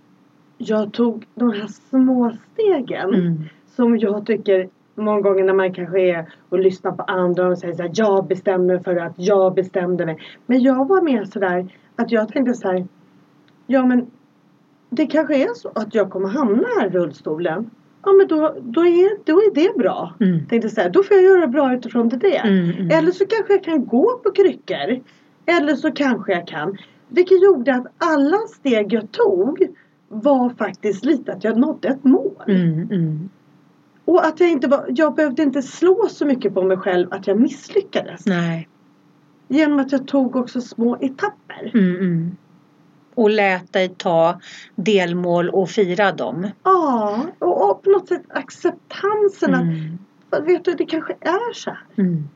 [0.58, 3.44] jag tog de här små stegen Mm.
[3.76, 7.74] Som jag tycker många gånger när man kanske är och lyssnar på andra och säger
[7.74, 10.18] så här, jag bestämmer för att jag bestämde mig.
[10.46, 12.86] Men jag var mer sådär att jag tänkte så här,
[13.66, 14.10] ja men
[14.90, 17.70] det kanske är så att jag kommer hamna här i rullstolen.
[18.04, 20.14] Ja men då, då, är, då är det bra.
[20.20, 20.46] Mm.
[20.46, 22.16] Tänkte så här, då får jag göra bra utifrån det.
[22.16, 22.36] det.
[22.36, 22.90] Mm, mm.
[22.90, 25.00] Eller så kanske jag kan gå på kryckor.
[25.46, 26.78] Eller så kanske jag kan.
[27.08, 29.68] Vilket gjorde att alla steg jag tog
[30.08, 32.44] var faktiskt lite att jag nådde ett mål.
[32.48, 33.28] Mm, mm.
[34.04, 37.26] Och att jag inte var, jag behövde inte slå så mycket på mig själv att
[37.26, 38.26] jag misslyckades.
[38.26, 38.68] Nej.
[39.48, 41.70] Genom att jag tog också små etapper.
[41.74, 42.36] Mm, mm.
[43.14, 44.40] Och lät dig ta
[44.74, 46.46] delmål och fira dem.
[46.62, 49.98] Ja, och, och på något sätt acceptansen Mm.
[50.30, 51.84] att vet du, det kanske är så här.
[51.98, 52.28] Mm.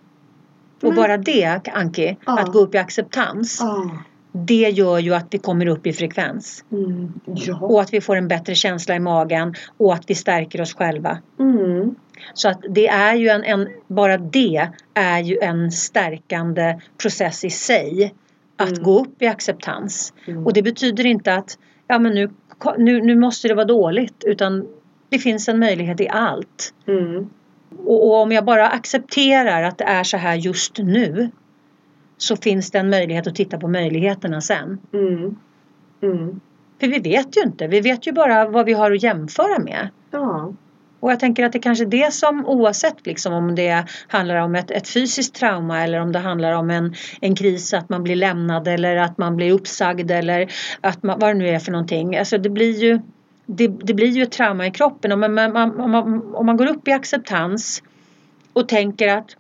[0.83, 2.39] Och Men- bara det, Anki, Ja.
[2.41, 3.59] att gå upp i acceptans.
[3.61, 3.91] Ja.
[4.37, 6.65] Det gör ju att vi kommer upp i frekvens.
[6.73, 7.13] Mm.
[7.25, 7.59] Ja.
[7.61, 11.19] Och att vi får en bättre känsla i magen och att vi stärker oss själva.
[11.39, 11.95] Mm.
[12.35, 17.51] Så att det är ju en, en, bara det är ju en stärkande process i
[17.51, 18.15] sig.
[18.57, 18.83] Att Mm.
[18.83, 20.13] gå upp i acceptans.
[20.27, 20.47] Mm.
[20.47, 22.31] Och det betyder inte att ja, men nu,
[22.79, 24.67] nu, nu måste det vara dåligt utan
[25.09, 26.75] det finns en möjlighet i allt.
[26.89, 27.31] Mm.
[27.87, 31.31] Och, och om jag bara accepterar att det är så här just nu
[32.17, 34.79] så finns det en möjlighet att titta på möjligheterna sen.
[34.93, 35.37] Mm.
[36.03, 36.41] Mm.
[36.81, 39.89] För vi vet ju inte, vi vet ju bara vad vi har att jämföra med.
[40.11, 40.53] Ja.
[41.01, 44.55] Och jag tänker att det kanske är det som oavsett liksom om det handlar om
[44.55, 48.17] ett, ett fysiskt trauma eller om det handlar om en, en kris att man blir
[48.17, 52.17] lämnad eller att man blir uppsagd eller att man, vad det nu är för någonting.
[52.17, 53.01] Alltså det blir ju
[53.47, 56.67] det, det blir ju ett trauma i kroppen om man, om, man, om man går
[56.67, 57.83] upp i acceptans
[58.53, 59.37] och tänker att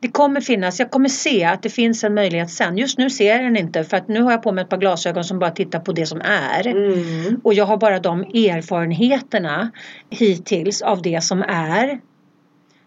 [0.00, 2.78] det kommer finnas, jag kommer se att det finns en möjlighet sen.
[2.78, 4.76] Just nu ser jag den inte för att nu har jag på mig ett par
[4.76, 6.66] glasögon som bara tittar på det som är.
[6.66, 7.40] Mm.
[7.44, 9.70] Och jag har bara de erfarenheterna
[10.10, 12.00] hittills av det som är.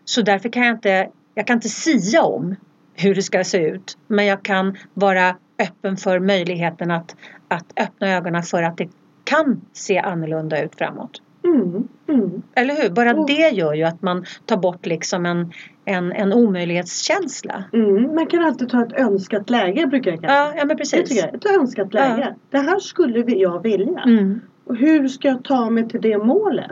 [0.06, 2.56] Så därför kan jag inte, jag kan inte sia om
[2.94, 3.98] hur det ska se ut.
[4.08, 7.16] Men jag kan vara öppen för möjligheten att,
[7.48, 8.90] att öppna ögonen för att det
[9.24, 11.22] kan se annorlunda ut framåt.
[11.44, 11.88] Mm.
[12.08, 12.42] Mm.
[12.56, 12.90] Eller hur?
[12.90, 13.26] Bara Mm.
[13.26, 15.52] det gör ju att man tar bort liksom en,
[15.86, 17.64] en, en omöjlighetskänsla.
[17.74, 18.16] Mm.
[18.16, 20.40] Man kan alltid ta ett önskat läge brukar jag kalla det.
[20.40, 21.10] Ja, ja men Det precis.
[21.10, 21.36] tycker jag.
[21.36, 22.36] Ett önskat läge.
[22.50, 24.00] Det här skulle jag vilja.
[24.06, 26.72] Mm, Och hur ska jag ta mig till det målet?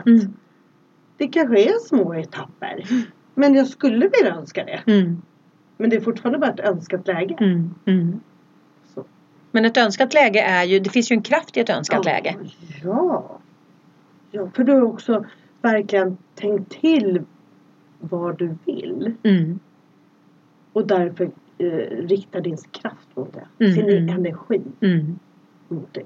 [1.16, 2.84] Det kanske är små etapper.
[3.34, 4.80] Men jag skulle vilja önska det.
[5.76, 7.36] Men det är fortfarande bara ett önskat läge.
[9.54, 12.36] Men ett önskat läge är ju, det finns ju en kraft i ett önskat läge.
[12.84, 13.38] Ja.
[14.32, 14.50] Ja.
[14.54, 15.24] För du har också
[15.62, 17.22] verkligen tänkt till
[18.00, 19.14] vad du vill.
[19.22, 19.58] Mm,
[20.72, 21.66] Och därför eh,
[22.06, 23.64] riktar din kraft mot det.
[23.64, 25.18] Mm, Sin energi mm,
[25.68, 26.04] mot det.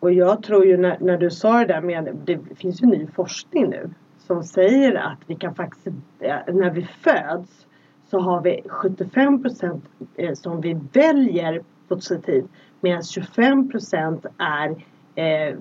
[0.00, 3.06] Och jag tror ju när, när du sa det där med, det finns ju ny
[3.06, 5.86] forskning nu som säger att vi kan faktiskt,
[6.20, 7.66] eh, när vi föds
[8.10, 9.84] så har vi 75 procent
[10.16, 14.70] eh, som vi väljer positivt medan 25 procent är
[15.14, 15.56] eh,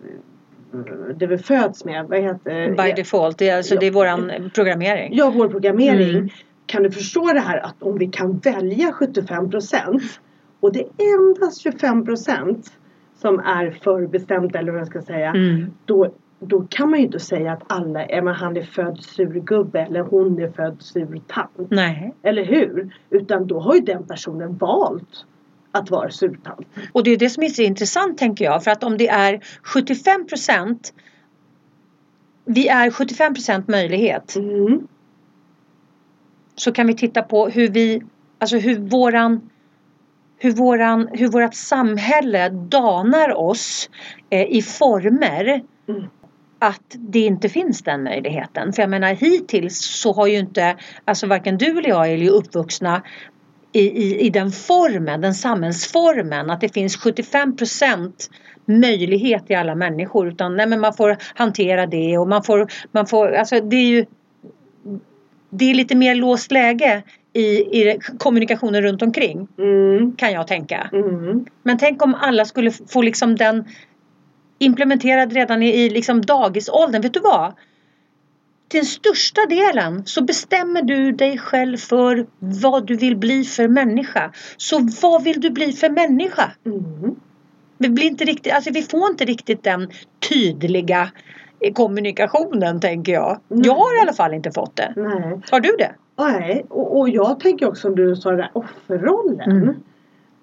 [1.16, 2.06] det vi föds med.
[2.08, 3.80] Vad heter By default, det är, alltså, Ja.
[3.80, 5.16] det är våran programmering.
[5.16, 6.10] Ja, vår programmering.
[6.18, 6.30] Mm.
[6.66, 10.04] Kan du förstå det här att om vi kan välja 75 procent
[10.60, 12.72] och det är endast 25 procent
[13.16, 15.30] som är förbestämt eller vad jag ska säga.
[15.30, 18.98] Mm, Då, då kan man ju inte säga att alla, är man, han är född
[19.04, 21.52] surgubbe eller hon är född surtant.
[21.70, 22.14] nej.
[22.24, 22.96] Eller hur?
[23.10, 25.26] Utan då har ju den personen valt
[25.74, 26.68] att vara surtant.
[26.92, 28.64] Och det är det som är så intressant tänker jag.
[28.64, 30.94] För att om det är 75 procent
[32.46, 34.88] vi är 75 procent möjlighet Mm.
[36.56, 38.02] så kan vi titta på hur vi,
[38.40, 39.50] alltså hur våran
[40.38, 43.90] hur, våran, hur vårat samhälle danar oss
[44.30, 46.04] eh, i former Mm.
[46.60, 48.74] att det inte finns den möjligheten.
[48.74, 52.30] För jag menar hittills så har ju inte, alltså varken du eller jag är ju
[52.30, 53.04] uppvuxna
[53.74, 58.30] i, i, i den formen, den samhällsformen att det finns 75 procent
[58.66, 63.08] möjlighet i alla människor utan nej men man får hantera det och man får, man
[63.08, 64.06] får, alltså det är ju
[65.50, 70.16] det är lite mer låst läge i, i kommunikationen runt omkring Mm.
[70.16, 70.90] kan jag tänka.
[70.94, 71.46] Mm.
[71.64, 73.66] Men tänk om alla skulle få liksom den
[74.60, 77.02] implementerad redan i, i liksom dagisåldern.
[77.02, 77.54] Vet du vad?
[78.74, 83.68] Till den största delen så bestämmer du dig själv för vad du vill bli för
[83.68, 84.32] människa.
[84.58, 86.52] Så vad vill du bli för människa?
[86.66, 87.16] Mm.
[87.78, 89.90] Vi, blir inte riktigt, alltså vi får inte riktigt den
[90.30, 91.10] tydliga
[91.60, 93.40] eh, kommunikationen tänker jag.
[93.48, 93.62] Nej.
[93.66, 94.94] Jag har i alla fall inte fått det.
[94.96, 95.42] Nej.
[95.52, 95.92] Har du det?
[96.18, 99.52] Nej, och, och jag tänker också som du sa den där offerrollen.
[99.52, 99.76] Mm.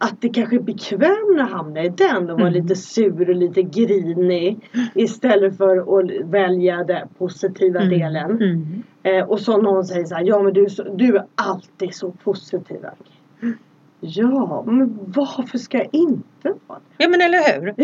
[0.02, 2.62] Att det kanske är bekvämt att hamna i den och vara Mm.
[2.62, 4.70] lite sur och lite grinig.
[4.94, 8.30] Istället för att välja den positiva delen.
[8.30, 8.82] Mm.
[9.02, 12.76] Eh, och så någon säger så här, ja men du, du är alltid så positiv.
[12.76, 13.54] Agge."
[14.00, 17.04] Ja, men varför ska jag inte vara det?
[17.04, 17.74] Ja men eller hur?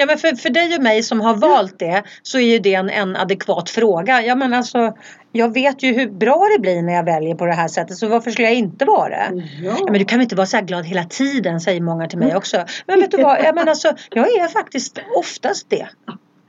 [0.00, 2.74] Ja men för, för dig och mig som har valt det så är ju det
[2.74, 4.22] en, en adekvat fråga.
[4.22, 4.94] Ja men alltså
[5.32, 8.08] jag vet ju hur bra det blir när jag väljer på det här sättet så
[8.08, 9.32] varför skulle jag inte vara det?
[9.62, 9.74] Ja.
[9.78, 12.18] Ja, men du kan väl inte vara så här glad hela tiden säger många till
[12.18, 12.64] mig också.
[12.86, 15.88] Men vet du vad, ja, men alltså, jag är faktiskt oftast det.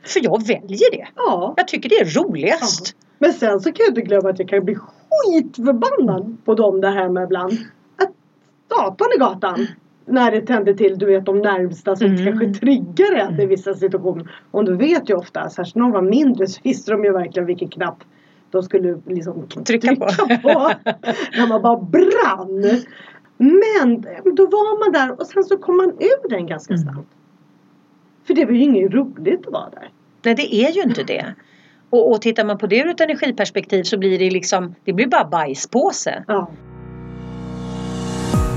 [0.05, 1.07] För jag väljer det.
[1.15, 1.53] ja.
[1.57, 2.95] Jag tycker det är roligast.
[3.19, 6.91] Men sen så kan jag inte glömma att jag kan bli skitförbannad på dem där
[6.91, 7.51] hemma ibland.
[7.97, 8.11] Att
[8.69, 9.67] satan i gatan.
[10.11, 12.25] När det tänder till du vet de närmsta som Mm.
[12.25, 14.31] kanske triggar en i vissa situationer.
[14.51, 17.45] Och du vet ju ofta, särskilt när de var mindre så visste de ju verkligen
[17.45, 18.03] vilken knapp
[18.51, 20.05] de skulle liksom Trycka på.
[20.41, 20.71] på.
[21.37, 22.79] när man bara brann.
[23.37, 24.01] Men
[24.35, 26.83] då var man där och sen så kom man ur den ganska Mm.
[26.83, 27.07] snabbt.
[28.27, 29.89] För det var ju inget roligt att vara där.
[30.25, 31.25] Nej det är ju inte det.
[31.89, 35.07] Och, och tittar man på det ur ett energiperspektiv så blir det liksom, det blir
[35.07, 36.23] bara bajspåse.
[36.27, 36.51] Ja.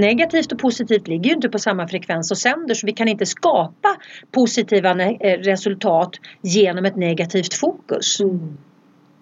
[0.00, 3.26] Negativt och positivt ligger ju inte på samma frekvens och sänder så vi kan inte
[3.26, 3.96] skapa
[4.32, 6.10] positiva eh, resultat
[6.42, 8.20] genom ett negativt fokus.
[8.20, 8.58] Mm.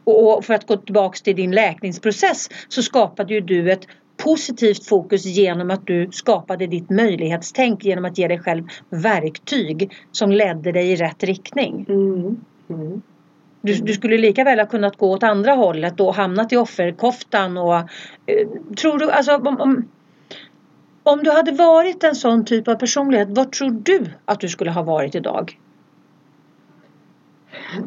[0.05, 5.25] Och för att gå tillbaks till din läkningsprocess så skapade ju du ett positivt fokus
[5.25, 10.93] genom att du skapade ditt möjlighetstänk genom att ge dig själv verktyg som ledde dig
[10.93, 11.87] i rätt riktning.
[11.89, 12.37] Mm.
[12.71, 13.03] Mm.
[13.61, 17.57] Du, du, skulle lika väl ha kunnat gå åt andra hållet och hamnat i offerkoftan
[17.57, 19.89] och eh, tror du, alltså om, om,
[21.07, 24.71] om du hade varit en sån typ av personlighet, vad tror du att du skulle
[24.71, 25.61] ha varit idag?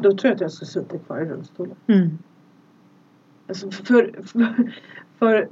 [0.02, 1.76] Då tror jag att jag skulle suttit kvar i rullstolen.
[1.86, 2.18] Mm.
[3.48, 4.72] Alltså för, för,
[5.18, 5.48] för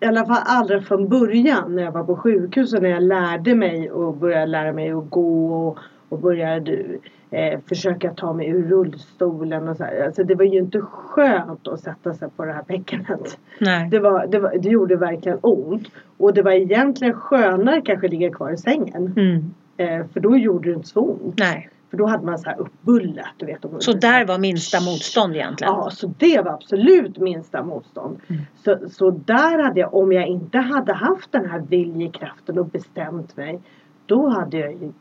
[0.00, 3.90] i alla fall allra från början när jag var på sjukhuset när jag lärde mig
[3.90, 5.78] och började lära mig att gå och,
[6.12, 6.84] och började
[7.30, 10.04] eh, försöka ta mig ur rullstolen och så här.
[10.06, 13.38] Alltså det var ju inte skönt att sätta sig på det här bäckenet.
[13.60, 13.88] Nej.
[13.90, 15.88] Det, var, det, var, det gjorde verkligen ont.
[16.16, 19.14] Och det var egentligen skönare kanske att ligga kvar i sängen.
[19.16, 19.54] Mm.
[19.76, 21.38] Eh, för då gjorde det inte så ont.
[21.38, 21.68] Nej.
[21.90, 23.34] För då hade man så här uppbullat.
[23.36, 25.72] Du vet, Så där var minsta motstånd egentligen?
[25.72, 28.20] Ja, så det var absolut minsta motstånd.
[28.28, 28.42] Mm.
[28.64, 33.36] Så, så där hade jag, om jag inte hade haft den här viljekraften och bestämt
[33.36, 33.60] mig.
[34.06, 34.92] Då hade jag ju,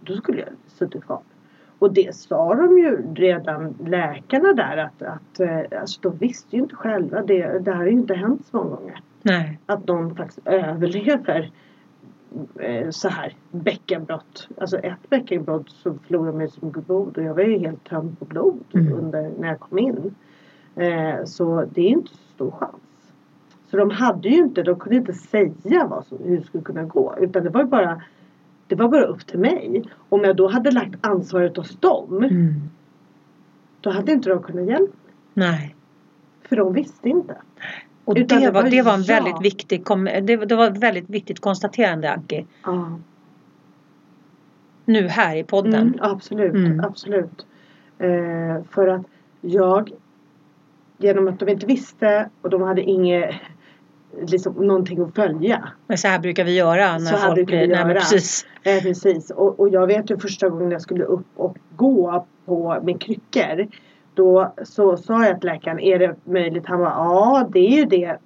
[0.00, 1.20] då skulle jag suttit kvar.
[1.78, 6.62] Och det sa de ju redan läkarna där att, att eh, alltså de visste ju
[6.62, 7.22] inte själva.
[7.22, 9.00] Det, det här har ju inte hänt så många gånger.
[9.22, 9.58] Nej.
[9.66, 11.50] Att någon faktiskt överlever
[12.58, 14.48] eh, så här bäckenbrott.
[14.60, 17.84] Alltså ett bäckenbrott så förlorade man ju så mycket blod och jag var ju helt
[17.84, 18.92] tömd på blod Mm.
[18.92, 20.14] under, när jag kom in.
[20.76, 22.74] Eh, så det är inte så stor chans.
[23.70, 26.82] Så de hade ju inte, de kunde inte säga vad som, hur det skulle kunna
[26.82, 27.14] gå.
[27.20, 28.02] Utan det var ju bara
[28.70, 29.84] det var bara upp till mig.
[30.08, 32.16] Om jag då hade lagt ansvaret hos dem.
[32.24, 32.54] Mm.
[33.80, 35.14] Då hade inte de kunnat hjälpa mig.
[35.34, 35.76] Nej.
[36.42, 37.36] För de visste inte.
[38.04, 39.14] Och det det var, det var en jag.
[39.14, 39.84] väldigt viktig,
[40.22, 42.46] det, det var ett väldigt viktigt konstaterande Anki.
[42.64, 42.98] Ja.
[44.84, 45.74] Nu här i podden.
[45.88, 46.80] Mm, absolut, Mm.
[46.80, 47.46] absolut.
[47.98, 49.06] Eh, för att
[49.40, 49.90] jag
[50.98, 53.34] genom att de inte visste och de hade inget
[54.26, 55.68] liksom någonting att följa.
[55.86, 57.68] Men så här brukar vi göra när Så här folk vi blir...
[57.68, 57.94] Göra.
[57.94, 58.46] precis.
[58.62, 62.80] Eh, precis och, och jag vet ju första gången jag skulle upp och gå på
[62.82, 63.66] med kryckor.
[64.14, 66.66] Då så sa jag till läkaren, är det möjligt?
[66.66, 68.18] Han bara, ja det är ju det.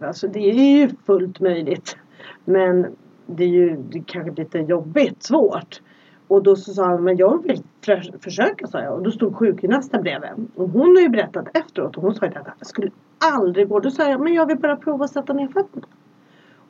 [0.00, 1.96] Alltså det är ju fullt möjligt.
[2.44, 2.86] Men
[3.26, 5.80] det är ju det är kanske lite jobbigt, svårt.
[6.28, 8.94] Och då så sa han, men jag vill för, försöka sa jag.
[8.94, 10.30] Och då stod sjukgymnasten bredvid.
[10.54, 11.96] Och hon har ju berättat efteråt.
[11.96, 13.80] Och hon sa ju att det skulle aldrig gå.
[13.80, 15.86] Då sa jag, men jag vill bara prova att sätta ner fötterna.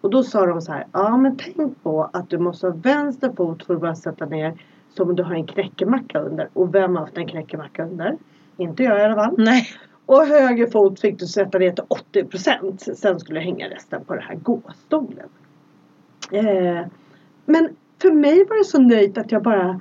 [0.01, 3.33] Och då sa de så här, ja men tänk på att du måste ha vänster
[3.37, 4.63] fot för att bara sätta ner.
[4.95, 6.49] Som om du har en knäckemacka under.
[6.53, 8.17] Och vem har haft en knäckemacka under?
[8.57, 9.35] Inte jag i alla fall.
[9.39, 9.67] Nej.
[10.07, 12.81] Och höger fot fick du sätta ner till 80 procent.
[12.81, 15.29] Sen skulle du hänga resten på den här gåstolen.
[16.31, 16.87] Eh,
[17.45, 17.69] men
[18.03, 19.81] för mig var det så nöjt att jag bara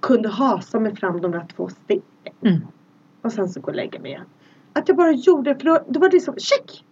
[0.00, 2.02] kunde hasa mig fram de där två stegen.
[2.40, 2.60] Mm.
[3.22, 4.24] Och sen så gå och lägga mig igen.
[4.72, 6.84] Att jag bara gjorde det för då, då var det liksom check!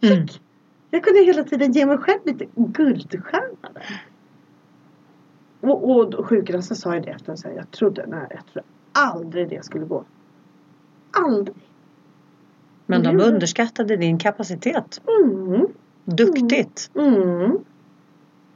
[0.00, 0.12] Check!
[0.12, 0.26] Mm.
[0.90, 4.02] Jag kunde hela tiden ge mig själv lite guldstjärna där.
[5.60, 9.48] Och, och sjukgymnasten sa ju det efter så här, jag trodde, nej, jag trodde aldrig
[9.48, 10.04] det skulle gå.
[11.10, 11.56] Aldrig.
[12.86, 13.26] Men de Mm.
[13.34, 15.00] underskattade din kapacitet.
[15.24, 15.66] Mm.
[16.04, 16.90] Duktigt.
[16.94, 17.58] Mm.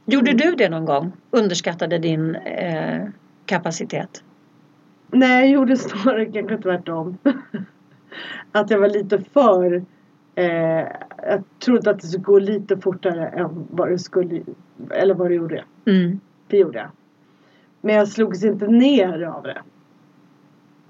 [0.05, 0.37] Gjorde Mm.
[0.41, 1.11] du det någon gång?
[1.31, 3.07] Underskattade din eh,
[3.45, 4.23] kapacitet?
[5.11, 7.17] Nej, jag gjorde snarare kanske tvärtom.
[8.51, 9.83] att jag var lite för...
[10.35, 10.45] Eh,
[11.27, 14.41] jag trodde att det skulle gå lite fortare än vad det skulle...
[14.91, 15.63] Eller vad det gjorde.
[15.85, 16.19] Mm.
[16.47, 16.87] Det gjorde jag.
[17.81, 19.57] Men jag slogs inte ner av det.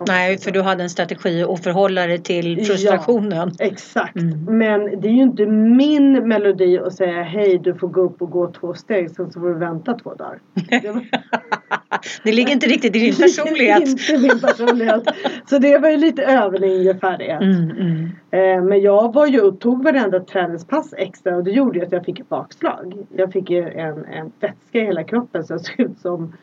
[0.08, 2.64] Nej, för du hade en strategi att förhålla dig till Ja.
[2.66, 3.52] frustrationen.
[3.60, 4.16] Exakt.
[4.16, 4.58] Mm.
[4.58, 8.32] Men det är ju inte min melodi att säga hej du får gå upp och
[8.32, 10.40] gå två steg sen så får du vänta två dagar.
[10.70, 11.08] Det var-
[12.24, 13.88] Det ligger inte riktigt i din personlighet.
[13.88, 15.04] inte min personlighet.
[15.50, 17.42] Så det var ju lite överingenfärdighet.
[17.42, 18.10] Mm, mm.
[18.32, 21.92] Eh, men jag var ju och tog varenda träningspass extra och det gjorde ju att
[21.92, 22.94] jag fick ett bakslag.
[23.16, 26.34] Jag fick ju en, en vätska i hela kroppen så jag såg ut som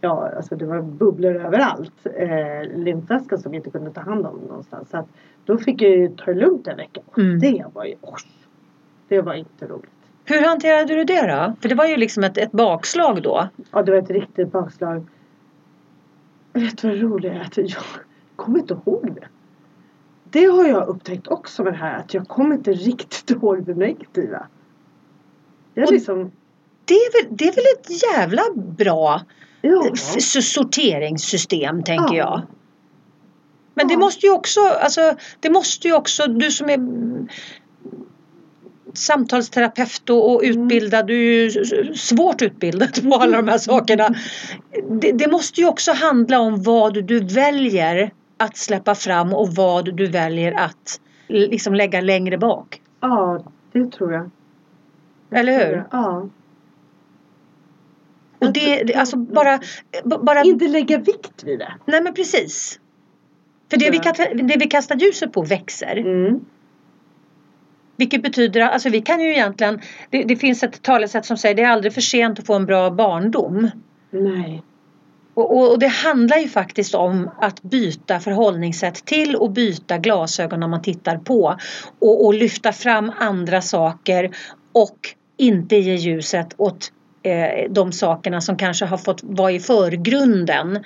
[0.00, 2.06] ja, alltså det var bubblor överallt.
[2.16, 4.90] Eh, lymfvätska som vi inte kunde ta hand om någonstans.
[4.90, 5.08] Så att
[5.44, 7.00] då fick jag ju ta det lugnt en vecka.
[7.06, 7.38] Och Mm.
[7.38, 8.20] det var ju, oj,
[9.08, 9.90] det var inte roligt.
[10.24, 11.54] Hur hanterade du det då?
[11.60, 13.48] För det var ju liksom ett, ett bakslag då.
[13.70, 15.06] Ja, det var ett riktigt bakslag.
[16.52, 17.40] Vet du vad roligt är?
[17.40, 17.70] Att jag
[18.36, 19.26] kommer inte ihåg det.
[20.30, 23.74] Det har jag upptäckt också med det här att jag kommer inte riktigt ihåg det
[23.74, 24.46] negativa.
[25.74, 26.32] Jag Och- liksom,
[26.84, 29.20] Det är väl, det är väl ett jävla bra
[29.62, 29.82] ja.
[30.42, 32.24] sorteringssystem tänker Ja.
[32.24, 32.42] jag.
[33.74, 33.98] Men det Ja.
[33.98, 36.78] måste ju också, alltså det måste ju också, du som är
[38.94, 40.62] samtalsterapeut och, och Mm.
[40.64, 44.08] utbildad, du är ju svårt utbildad på alla de här sakerna.
[44.90, 49.96] Det, det måste ju också handla om vad du väljer att släppa fram och vad
[49.96, 52.80] du väljer att liksom lägga längre bak.
[53.00, 54.30] ja, det tror jag.
[55.30, 55.76] Eller Tror hur?
[55.76, 55.84] jag.
[55.90, 56.28] Ja.
[58.38, 59.60] Och det, det alltså bara,
[60.04, 61.74] bara Inte lägga vikt vid det.
[61.86, 62.80] Nej men precis.
[63.70, 65.96] För det vi, kastar, det vi kastar ljuset på växer.
[65.96, 66.40] Mm.
[67.96, 69.80] Vilket betyder att alltså vi kan ju egentligen
[70.10, 72.66] det, det finns ett talesätt som säger det är aldrig för sent att få en
[72.66, 73.70] bra barndom.
[74.10, 74.62] Nej.
[75.34, 80.60] Och, och, och det handlar ju faktiskt om att byta förhållningssätt till och byta glasögon
[80.60, 81.56] när man tittar på.
[81.98, 84.36] Och, och lyfta fram andra saker
[84.72, 84.98] och
[85.36, 86.92] inte ge ljuset åt
[87.70, 90.84] de sakerna som kanske har fått vara i förgrunden.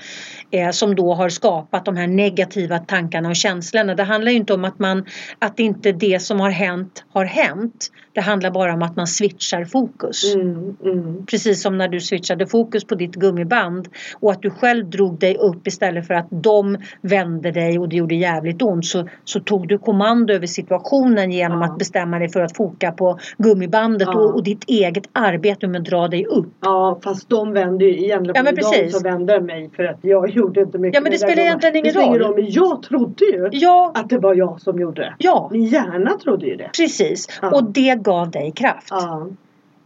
[0.51, 3.95] Eh, som då har skapat de här negativa tankarna och känslorna.
[3.95, 5.05] Det handlar inte om att man
[5.39, 7.91] att inte det som har hänt har hänt.
[8.13, 10.35] Det handlar bara om att man switchar fokus.
[10.35, 11.27] Mm, mm.
[11.27, 13.89] Precis som när du switchade fokus på ditt gummiband
[14.21, 17.97] och att du själv drog dig upp istället för att de vände dig och det
[17.97, 21.65] gjorde jävligt ont så, så tog du kommando över situationen genom Ja.
[21.65, 25.87] att bestämma dig för att foka på gummibandet och, och ditt eget arbete med att
[25.87, 26.47] dra dig upp.
[26.61, 28.93] Ja fast de vände ju egentligen Ja, men de precis.
[28.93, 31.85] som vände mig för att jag gjorde inte mycket Ja, men det spelar egentligen ingen
[31.85, 32.35] det spelar ingen roll.
[32.35, 35.15] Men jag trodde ju Ja, att det var jag som gjorde det.
[35.19, 36.71] ja, Min hjärna trodde ju det.
[36.77, 37.27] precis.
[37.43, 37.51] Ja.
[37.51, 38.89] Och det gav dig kraft.
[38.91, 39.27] Ja.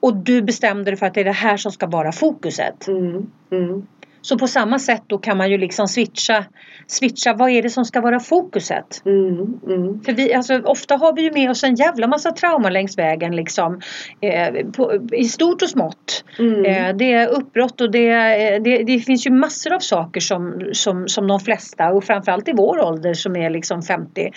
[0.00, 2.88] Och du bestämde dig för att det är det här som ska vara fokuset.
[2.88, 3.86] Mm, mm.
[4.22, 6.44] Så på samma sätt då kan man ju liksom switcha,
[6.86, 9.02] switcha vad är det som ska vara fokuset?
[9.06, 10.00] Mm, mm.
[10.04, 13.36] För vi, alltså, ofta har vi ju med oss en jävla massa trauma längs vägen
[13.36, 13.80] liksom.
[14.20, 16.24] Eh, på, I stort och smått.
[16.38, 16.64] Mm.
[16.64, 20.70] Eh, det är uppbrott och det, eh, det, det finns ju massor av saker som,
[20.72, 24.30] som, som de flesta och framförallt i vår ålder som är liksom 50.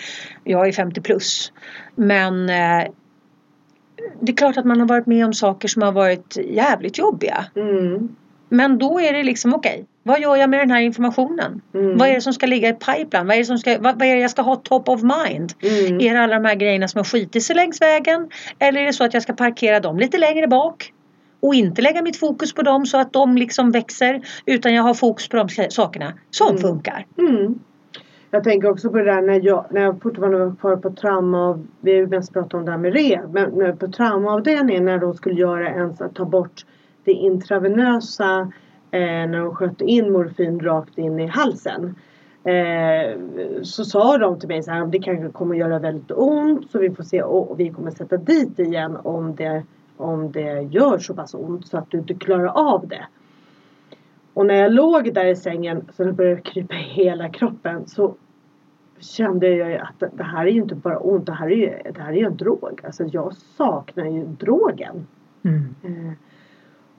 [0.44, 1.52] Jag är 50 plus.
[1.94, 2.88] Men eh,
[4.20, 7.44] det är klart att man har varit med om saker som har varit jävligt jobbiga.
[7.56, 8.08] Mm.
[8.48, 11.60] Men då är det liksom okej, vad gör jag med den här informationen?
[11.74, 11.98] Mm.
[11.98, 13.26] Vad är det som ska ligga i pipeline?
[13.26, 15.52] Vad är det, som ska, vad, vad är jag ska ha top of mind?
[15.62, 16.00] Mm.
[16.00, 18.28] Är det alla de här grejerna som har skitit sig längs vägen?
[18.58, 20.92] Eller är det så att jag ska parkera dem lite längre bak?
[21.40, 24.20] Och inte lägga mitt fokus på dem så att de liksom växer.
[24.46, 26.62] Utan jag har fokus på de sakerna som Mm.
[26.62, 27.06] funkar.
[27.18, 27.58] Mm.
[28.30, 31.64] Jag tänker också på det där när jag, när jag fortfarande var kvar på trauma.
[31.80, 33.34] Vi har ju mest pratat om det här med rehab.
[33.34, 36.64] Men men på traumaavdelningen när de skulle göra en så att ta bort
[37.06, 38.52] det intravenösa.
[38.90, 41.94] Eh, när de sköt in morfin rakt in i halsen.
[42.44, 43.18] Eh,
[43.62, 44.86] så sa de till mig så här.
[44.86, 46.70] Det kanske kommer göra väldigt ont.
[46.70, 47.22] Så vi får se.
[47.22, 49.62] Och, vi kommer sätta dit igen om det,
[49.96, 51.66] om det gör så pass ont.
[51.66, 53.06] Så att du inte klarar av det.
[54.34, 58.14] Och när jag låg där i sängen så det började krypa i hela kroppen så
[58.98, 61.92] kände jag ju att det- här är ju inte bara ont, det här är ju,
[61.92, 62.80] det här är ju en drog.
[62.84, 65.06] Alltså jag saknar ju drogen.
[65.84, 66.12] Eh,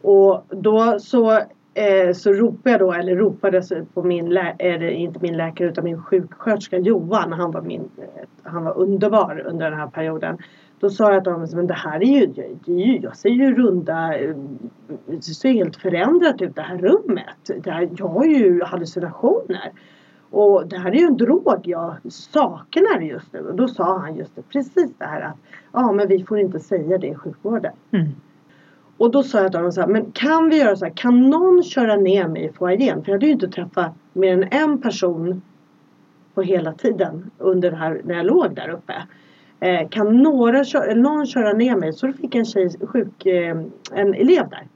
[0.02, 1.32] och då så,
[1.74, 3.62] eh, så ropade jag då, eller ropade
[3.94, 7.34] på min, lä- eller inte min läkare utan min sjuksköterska Johan.
[7.34, 10.38] Han var, min, eh, han var underbar under den här perioden.
[10.80, 12.26] Då sa jag till honom, men det här är ju,
[12.66, 14.36] det är ju jag ser ju runda, eh,
[15.06, 17.64] det ser helt förändrat ut det här rummet.
[17.64, 19.72] Det här, jag har ju hallucinationer.
[20.30, 23.40] Och det här är ju en drog jag saknar just nu.
[23.40, 25.38] Och då sa han just det, precis det här att
[25.72, 27.74] ja men vi får inte säga det i sjukvården.
[27.92, 28.08] Mm.
[28.98, 31.30] Och då sa jag till honom så här, men kan vi göra så här, kan
[31.30, 33.04] någon köra ner mig i foajén?
[33.04, 35.42] För jag hade ju inte träffat mer än en person
[36.34, 38.94] på hela tiden under det här, när jag låg där uppe.
[39.60, 41.94] Eh, kan några köra, någon köra ner mig?
[41.94, 43.58] Så då fick en tjej, sjuk, eh,
[43.94, 44.68] en elev där,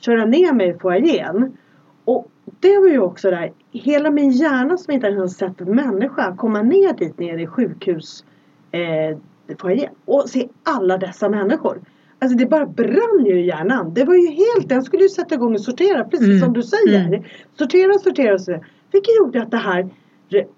[0.00, 1.56] köra ner mig i foajén.
[2.04, 2.28] Och
[2.60, 6.62] det var ju också där, hela min hjärna som inte ens sett en människa komma
[6.62, 8.24] ner dit ner i sjukhus
[8.70, 9.18] eh,
[9.58, 11.80] foajén och se alla dessa människor.
[12.18, 13.94] Alltså det bara brann ju i hjärnan.
[13.94, 16.40] Det var ju helt, den skulle ju sätta igång och sortera precis Mm.
[16.40, 17.06] som du säger.
[17.06, 17.22] Mm.
[17.58, 18.60] Sortera, sortera, sortera.
[18.92, 19.88] Vilket gjorde att det här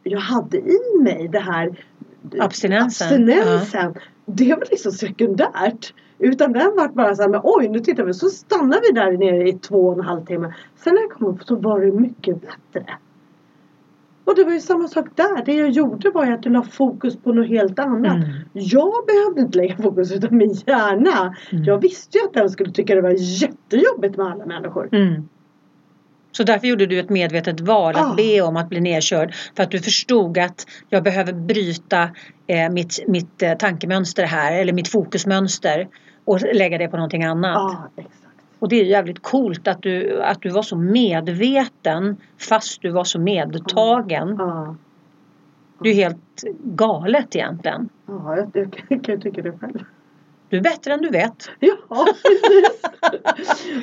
[0.02, 1.84] jag hade i mig det här
[2.38, 3.06] Abstinensen.
[3.08, 3.94] abstinensen
[4.26, 5.94] det var liksom sekundärt.
[6.18, 8.14] Utan den var bara så här, men oj nu tittar vi.
[8.14, 10.54] Så stannade vi där nere i två och en halv timme.
[10.76, 12.86] Sen när jag kom upp så var det mycket bättre.
[14.28, 15.44] Och det var ju samma sak där.
[15.44, 18.16] Det jag gjorde var ju att jag la fokus på något helt annat.
[18.16, 18.30] Mm.
[18.52, 21.34] Jag behövde inte lägga fokus utan min hjärna.
[21.52, 21.64] Mm.
[21.64, 24.88] Jag visste ju att den skulle tycka det var jättejobbigt med alla människor.
[24.92, 25.28] Mm.
[26.32, 28.14] Så därför gjorde du ett medvetet val att Ah.
[28.16, 29.34] be om att bli nedkörd.
[29.56, 32.02] För att du förstod att jag behöver bryta
[32.46, 35.88] eh, mitt, mitt eh, tankemönster här eller mitt fokusmönster
[36.24, 37.54] och lägga det på någonting annat.
[37.54, 38.27] Ja, exakt.
[38.58, 43.04] Och det är jävligt coolt att du, att du var så medveten fast du var
[43.04, 44.36] så medtagen.
[44.38, 44.76] Ja,
[45.82, 47.88] Det är ju helt galet egentligen.
[48.06, 49.84] ja jag, jag kan kan ju tycka det själv.
[50.48, 51.50] Du är bättre än du vet.
[51.60, 52.82] Ja, precis.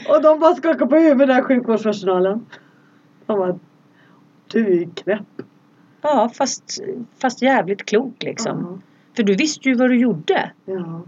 [0.09, 2.45] och de bara skakar på huvudet där sjukvårdspersonalen.
[3.26, 3.59] De bara,
[4.47, 5.28] du är knäpp.
[6.01, 6.84] Ja, fast,
[7.21, 8.57] fast jävligt klok liksom.
[8.61, 8.80] Ja.
[9.15, 10.51] För du visste ju vad du gjorde.
[10.65, 11.01] Ja.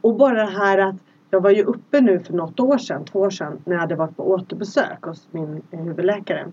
[0.00, 0.94] Och bara det här att
[1.34, 3.94] jag var ju uppe nu för något år sedan, två år sedan, när jag hade
[3.94, 6.46] varit på återbesök hos min eh, huvudläkare.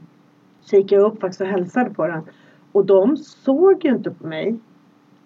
[0.61, 2.21] Så gick jag upp faktiskt och hälsade på den.
[2.71, 4.59] Och de såg ju inte på mig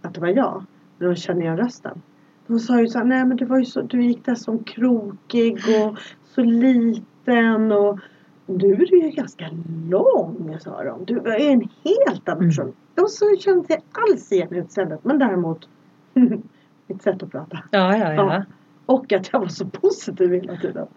[0.02, 0.64] att det var jag.
[0.98, 2.02] Men de kände igen rösten.
[2.48, 4.64] De sa ju så här, nej men du var ju så, du gick där som
[4.64, 8.00] krokig och så liten och
[8.46, 9.50] nu är du ju ganska
[9.90, 11.06] lång sa de.
[11.06, 12.50] Du är en helt annan Mm.
[12.50, 12.74] person.
[12.96, 15.70] De så kände inte alls igen utseendet men däremot
[16.88, 17.60] mitt sätt att prata.
[17.72, 18.34] Ja, ja, ja.
[18.34, 18.44] Ja.
[18.86, 20.88] Och att jag var så positiv hela tiden.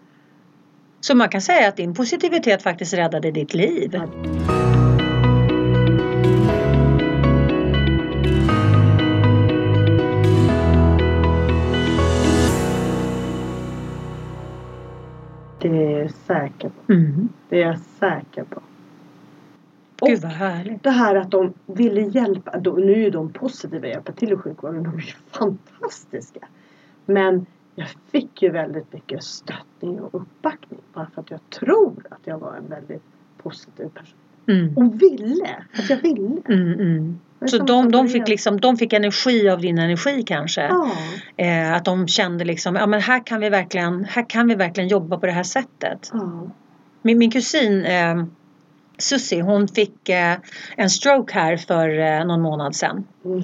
[0.99, 3.89] Så man kan säga att din positivitet faktiskt räddade ditt liv.
[3.93, 4.07] Ja.
[15.61, 16.93] Det är jag säker på.
[16.93, 17.29] Mm.
[17.49, 18.61] Det är jag säker på.
[20.01, 20.83] Gud Och vad härligt.
[20.83, 22.59] det här att de ville hjälpa.
[22.77, 24.83] Nu är de positiva att hjälpa till i sjukvården.
[24.83, 26.47] De är ju fantastiska.
[27.05, 27.45] Men
[27.75, 30.79] jag fick ju väldigt mycket stöttning och uppbackning.
[30.93, 33.03] Bara för att jag tror att jag var en väldigt
[33.37, 34.17] positiv person.
[34.47, 34.77] Mm.
[34.77, 35.65] Och ville.
[35.73, 36.41] Att jag ville.
[36.47, 37.19] Mm, mm.
[37.45, 40.61] Så de, de, fick liksom, de fick energi av din energi kanske?
[40.61, 40.91] Ja.
[41.37, 44.87] Eh, att de kände liksom, ja men här kan vi verkligen, här kan vi verkligen
[44.87, 46.09] jobba på det här sättet.
[46.13, 46.51] ja.
[47.01, 48.23] Min, min kusin eh,
[48.97, 50.37] Susie, hon fick eh,
[50.75, 53.07] en stroke här för eh, någon månad sedan.
[53.25, 53.43] Mm.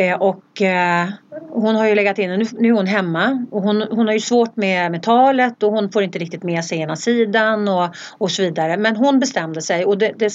[0.00, 1.08] Eh, och eh,
[1.50, 4.20] hon har ju legat in, nu, nu är hon hemma och hon, hon har ju
[4.20, 7.88] svårt med, med talet och hon får inte riktigt med sig ena sidan och,
[8.18, 8.76] och så vidare.
[8.76, 10.32] Men hon bestämde sig och det, det,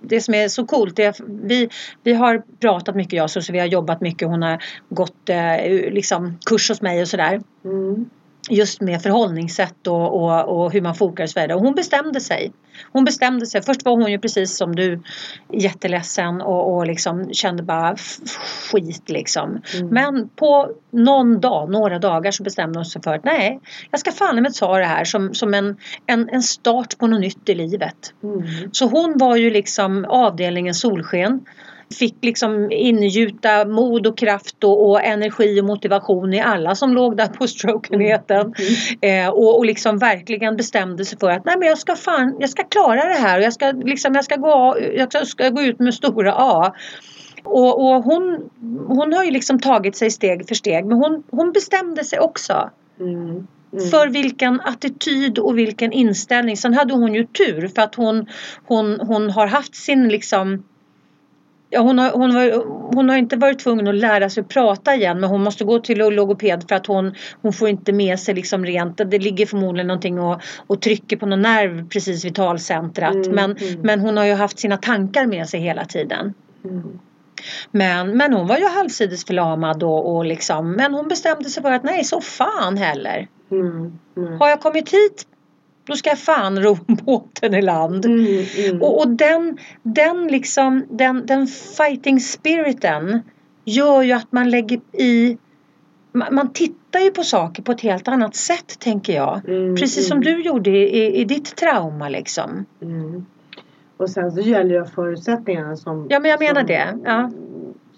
[0.00, 1.68] det som är så coolt är att vi,
[2.02, 5.92] vi har pratat mycket jag och så vi har jobbat mycket, hon har gått eh,
[5.92, 7.40] liksom kurs hos mig och sådär.
[7.64, 8.10] Mm.
[8.50, 11.54] Just med förhållningssätt och, och, och hur man fokar och så vidare.
[11.54, 12.52] Och hon bestämde sig.
[12.92, 13.62] Hon bestämde sig.
[13.62, 15.02] Först var hon ju precis som du
[15.52, 17.96] jätteledsen och, och liksom kände bara
[18.72, 19.62] skit liksom.
[19.74, 19.88] Mm.
[19.88, 24.12] Men på någon dag, några dagar så bestämde hon sig för att nej, jag ska
[24.12, 25.76] fan med ta det här som, som en,
[26.06, 28.14] en, en start på något nytt i livet.
[28.22, 28.42] Mm.
[28.72, 31.40] Så hon var ju liksom avdelningens solsken.
[31.98, 37.16] Fick liksom ingjuta mod och kraft och, och energi och motivation i alla som låg
[37.16, 38.54] där på strokeenheten.
[39.00, 42.50] Eh, och, och liksom verkligen bestämde sig för att nej men jag ska fan, jag
[42.50, 45.62] ska klara det här och jag ska liksom, jag ska gå, jag ska, ska gå
[45.62, 46.74] ut med stora A.
[47.44, 48.50] Och, och hon,
[48.86, 52.70] hon har ju liksom tagit sig steg för steg men hon, hon bestämde sig också
[53.00, 53.46] Mm.
[53.72, 53.90] Mm.
[53.90, 56.56] för vilken attityd och vilken inställning.
[56.56, 58.26] Sen hade hon ju tur för att hon,
[58.64, 60.62] hon, hon har haft sin liksom
[61.72, 62.64] Ja, hon, har, hon, var,
[62.94, 65.98] hon har inte varit tvungen att lära sig prata igen men hon måste gå till
[65.98, 70.20] logoped för att hon, hon får inte med sig liksom rent, det ligger förmodligen någonting
[70.20, 73.14] och, och trycker på någon nerv precis vid talcentrat.
[73.14, 73.80] Mm, men, mm.
[73.80, 76.34] men hon har ju haft sina tankar med sig hela tiden.
[76.64, 76.98] Mm.
[77.70, 81.70] Men, men hon var ju halvsides förlamad och, och liksom, men hon bestämde sig för
[81.70, 83.28] att nej så fan heller.
[83.50, 83.98] Mm.
[84.16, 84.40] Mm.
[84.40, 85.26] Har jag kommit hit
[85.90, 88.04] då ska jag fan ro båten i land.
[88.04, 88.44] Mm.
[88.58, 88.82] Mm.
[88.82, 93.20] Och, och den, den liksom, den, den fighting spiriten
[93.64, 95.38] gör ju att man lägger i
[96.12, 99.48] man, tittar ju på saker på ett helt annat sätt tänker jag.
[99.48, 100.24] Mm, Precis som mm.
[100.24, 102.64] du gjorde i, i, i ditt trauma liksom.
[102.82, 103.26] Mm.
[103.96, 107.30] Och sen så gäller ju förutsättningarna som Ja, men jag menar som, det, ja.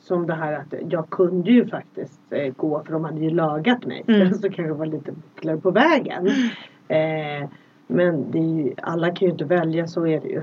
[0.03, 3.87] Som det här att jag kunde ju faktiskt eh, gå för de hade ju lagat
[3.87, 4.05] mig.
[4.09, 4.35] Mm.
[4.41, 6.31] Så kanske jag var lite bucklare på vägen.
[6.89, 7.49] Eh,
[7.87, 10.43] men det ju, alla kan ju inte välja, så är det ju.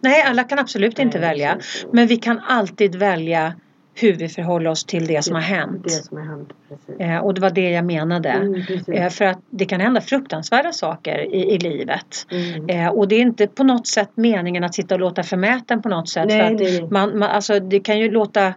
[0.00, 1.58] Nej, alla kan absolut inte Nej, välja.
[1.92, 3.54] Men vi kan alltid välja
[3.94, 5.90] hur vi förhåller oss till det som har Det hänt.
[5.90, 6.52] som har hänt.
[6.98, 8.28] Eh, och det var det jag menade.
[8.28, 8.62] Mm.
[8.86, 12.26] Eh, för att det kan hända fruktansvärda saker i, i livet.
[12.30, 12.68] Mm.
[12.68, 15.88] Eh, och det är inte på något sätt meningen att sitta och låta förmäten på
[15.88, 16.26] något sätt.
[16.28, 16.88] Nej, för att nej.
[16.90, 18.54] Man, man, alltså, det kan ju låta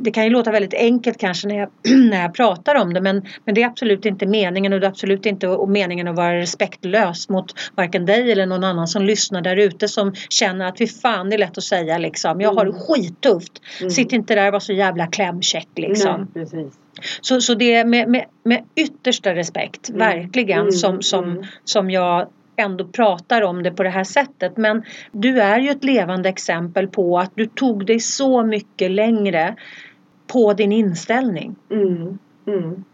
[0.00, 1.68] det kan ju låta väldigt enkelt kanske när jag,
[2.10, 4.90] när jag pratar om det men, men det är absolut inte meningen och det är
[4.90, 9.56] absolut inte meningen att vara respektlös mot varken dig eller någon annan som lyssnar där
[9.56, 12.40] ute som känner att vi fan det är lätt att säga liksom.
[12.40, 12.82] Jag har det Mm.
[12.82, 13.62] skittufft.
[13.80, 13.90] Mm.
[13.90, 16.28] Sitt inte där och var så jävla klämkäck liksom.
[16.34, 16.70] Nej.
[17.20, 19.98] Så, så det är med, med, med yttersta respekt, Mm.
[19.98, 21.44] verkligen, Mm, som, som, mm.
[21.64, 24.56] som jag ändå pratar om det på det här sättet.
[24.56, 24.82] Men
[25.12, 29.56] du är ju ett levande exempel på att du tog dig så mycket längre
[30.26, 31.56] på din inställning.
[31.70, 32.18] Mm.
[32.46, 32.84] Mm.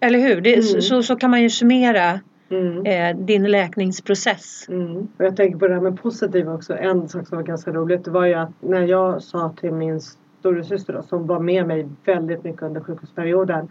[0.00, 0.40] Eller hur?
[0.40, 0.82] Det, Mm.
[0.82, 2.86] så, så, kan man ju summera Mm.
[2.86, 4.66] eh, din läkningsprocess.
[4.68, 4.96] Mm.
[4.96, 6.76] Och jag tänker på det här med positiva också.
[6.76, 10.00] En sak som var ganska roligt det var ju att när jag sa till min
[10.40, 13.68] storasyster som var med mig väldigt mycket under sjukhusperioden.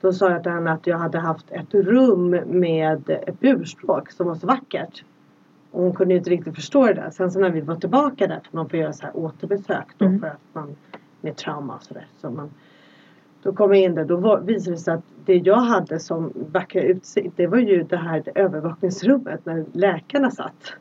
[0.00, 4.26] Då sa jag till henne att jag hade haft ett rum med ett burspråk som
[4.26, 5.04] var så vackert.
[5.70, 7.10] Och hon kunde inte riktigt förstå det där.
[7.10, 10.06] Sen så när vi var tillbaka där, för man får göra så här återbesök då
[10.06, 10.20] Mm.
[10.20, 10.76] för att man
[11.20, 12.06] med trauma och sådär.
[12.20, 12.50] Så man,
[13.42, 16.32] då kom jag in där, då var, visade det sig att det jag hade som
[16.52, 20.74] vackra utsikt det var ju det här övervakningsrummet när läkarna satt.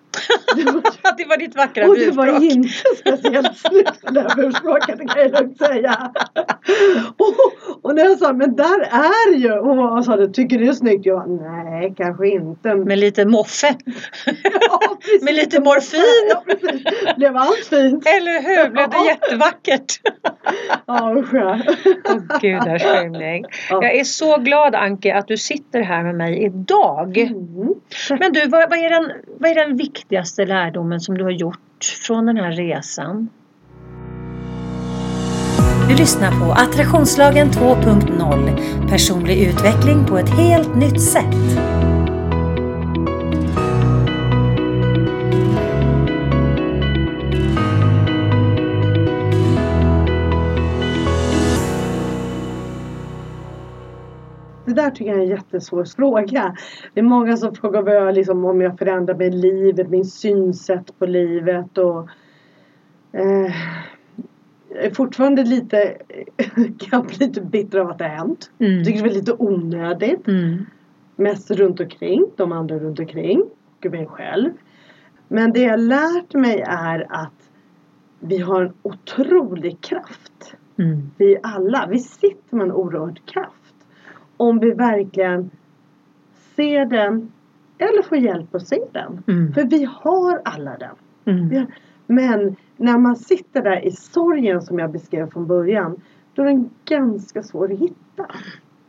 [1.17, 2.43] Det var, ditt vackra och det var burspråk.
[2.43, 6.11] inte speciellt snyggt det där burspråket, det kan jag lugnt säga.
[7.17, 7.35] Och,
[7.81, 10.73] och när jag sa, men där är ju, och hon sa, det tycker du är
[10.73, 11.05] snyggt?
[11.05, 12.75] Jag bara, nej kanske inte.
[12.75, 13.75] Med lite moffe.
[14.69, 15.23] Ja, precis.
[15.23, 16.29] med lite morfin.
[16.29, 18.07] Ja precis, blev allt fint.
[18.07, 18.69] Eller hur?
[18.69, 19.99] Blev det jättevackert?
[20.85, 21.33] Ja usch.
[21.33, 23.45] Åh gudars skymning.
[23.69, 23.83] Ja.
[23.83, 27.17] Jag är så glad Anke att du sitter här med mig idag.
[27.17, 27.73] Mm.
[28.19, 29.77] Men du, vad, vad, är den, vad är den
[30.07, 33.29] viktigaste lärdomen som du har gjort från den här resan?
[35.89, 41.35] Du lyssnar på Attraktionslagen 2.0 Personlig utveckling på ett helt nytt sätt.
[54.77, 56.55] Där tycker jag är en jättesvår fråga.
[56.93, 60.99] Det är många som frågar vad jag, liksom, om jag förändrar med livet, min synsätt
[60.99, 62.09] på livet och
[63.11, 63.53] eh,
[64.69, 65.97] jag är fortfarande lite,
[66.79, 68.51] kan bli lite bitter av att det har hänt.
[68.59, 68.83] Mm.
[68.83, 70.27] Tycker det är lite onödigt.
[70.27, 70.65] Mm.
[71.15, 73.43] Mest runt omkring, de andra runt omkring
[73.79, 74.49] och mig själv.
[75.27, 77.49] Men det jag lärt mig är att
[78.19, 80.55] vi har en otrolig kraft.
[80.79, 81.11] Mm.
[81.17, 83.66] Vi alla, vi sitter med en oerhörd kraft.
[84.37, 85.49] Om vi verkligen
[86.55, 87.31] ser den
[87.77, 89.23] eller får hjälp att se den.
[89.27, 89.53] Mm.
[89.53, 90.95] För vi har alla den.
[91.25, 91.55] Mm.
[91.55, 91.67] har-
[92.07, 96.01] Men när man sitter där i sorgen som jag beskrev från början.
[96.33, 98.25] Då är den ganska svår att hitta.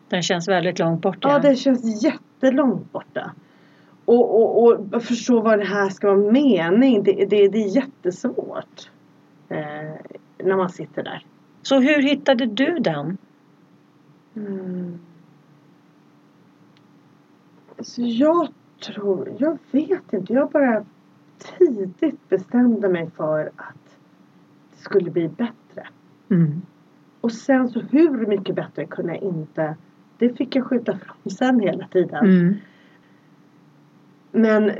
[0.08, 1.16] Den känns väldigt långt bort.
[1.20, 3.32] Ja, det känns jättelångt borta.
[4.04, 7.02] Och, och, och förstå vad det här ska vara mening.
[7.02, 8.90] Det, det, det är jättesvårt.
[9.48, 9.58] Eh,
[10.38, 11.24] när man sitter där.
[11.62, 13.18] Så hur hittade du den?
[14.36, 14.98] Mm.
[17.80, 18.48] Så jag
[18.86, 20.32] tror, jag vet inte.
[20.32, 20.84] Jag bara
[21.58, 23.98] tidigt bestämde mig för att
[24.70, 25.88] det skulle bli bättre.
[26.30, 26.62] Mm.
[27.20, 29.76] Och sen så hur mycket bättre kunde jag inte.
[30.18, 32.24] Det fick jag skjuta fram sen hela tiden.
[32.24, 32.54] Mm.
[34.32, 34.72] Men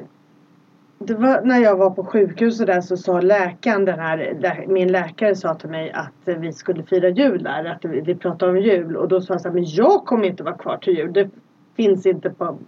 [0.98, 5.34] det var när jag var på sjukhuset där så sa läkaren, den här, min läkare
[5.34, 7.64] sa till mig att vi skulle fira jul där.
[7.64, 8.96] Att vi, vi pratade om jul.
[8.96, 11.12] Och då sa jag så här, men jag kommer inte vara kvar till jul.
[11.12, 11.30] Det
[11.76, 12.58] finns inte på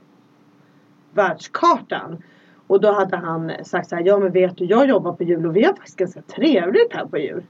[1.15, 2.23] världskartan.
[2.67, 5.47] Och då hade han sagt så här, ja men vet du jag jobbar på jul
[5.47, 7.43] och vi har faktiskt ganska trevligt här på jul.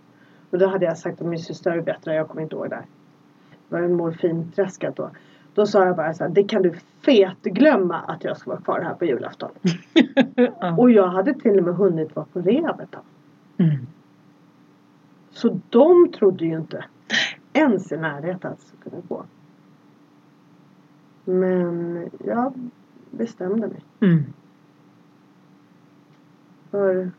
[0.50, 2.76] Och då hade jag sagt till min syster, är bättre, jag kommer inte ihåg det.
[2.76, 2.84] här.
[3.68, 5.10] Det var en morfinträskat då.
[5.54, 6.72] Då sa jag bara så här, det kan du
[7.04, 9.50] fetglömma att jag ska vara kvar här på julafton.
[10.34, 10.76] ja.
[10.78, 13.02] Och jag hade till och med hunnit vara på ett tag.
[13.56, 13.86] Mm.
[15.30, 16.84] Så de trodde ju inte
[17.52, 19.24] ens i närheten att det skulle gå.
[21.24, 22.70] Men jag
[23.10, 23.84] bestämde mig.
[24.00, 24.24] Mm.
[26.70, 27.10] För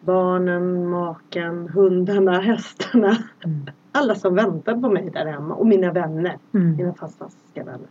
[0.00, 3.16] barnen, maken, hundarna, hästarna.
[3.44, 3.66] Mm.
[3.92, 5.54] Alla som väntade på mig där hemma.
[5.54, 6.38] Och mina vänner.
[6.54, 6.76] Mm.
[6.76, 7.88] Mina fantastiska vänner.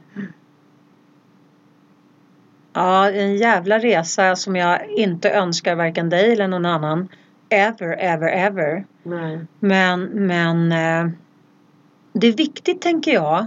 [2.73, 7.07] Ja, en jävla resa som jag inte önskar varken dig eller någon annan.
[7.49, 8.85] Ever, ever, ever.
[9.03, 9.39] Nej.
[9.59, 11.11] Men, men eh,
[12.13, 13.45] det är viktigt tänker jag.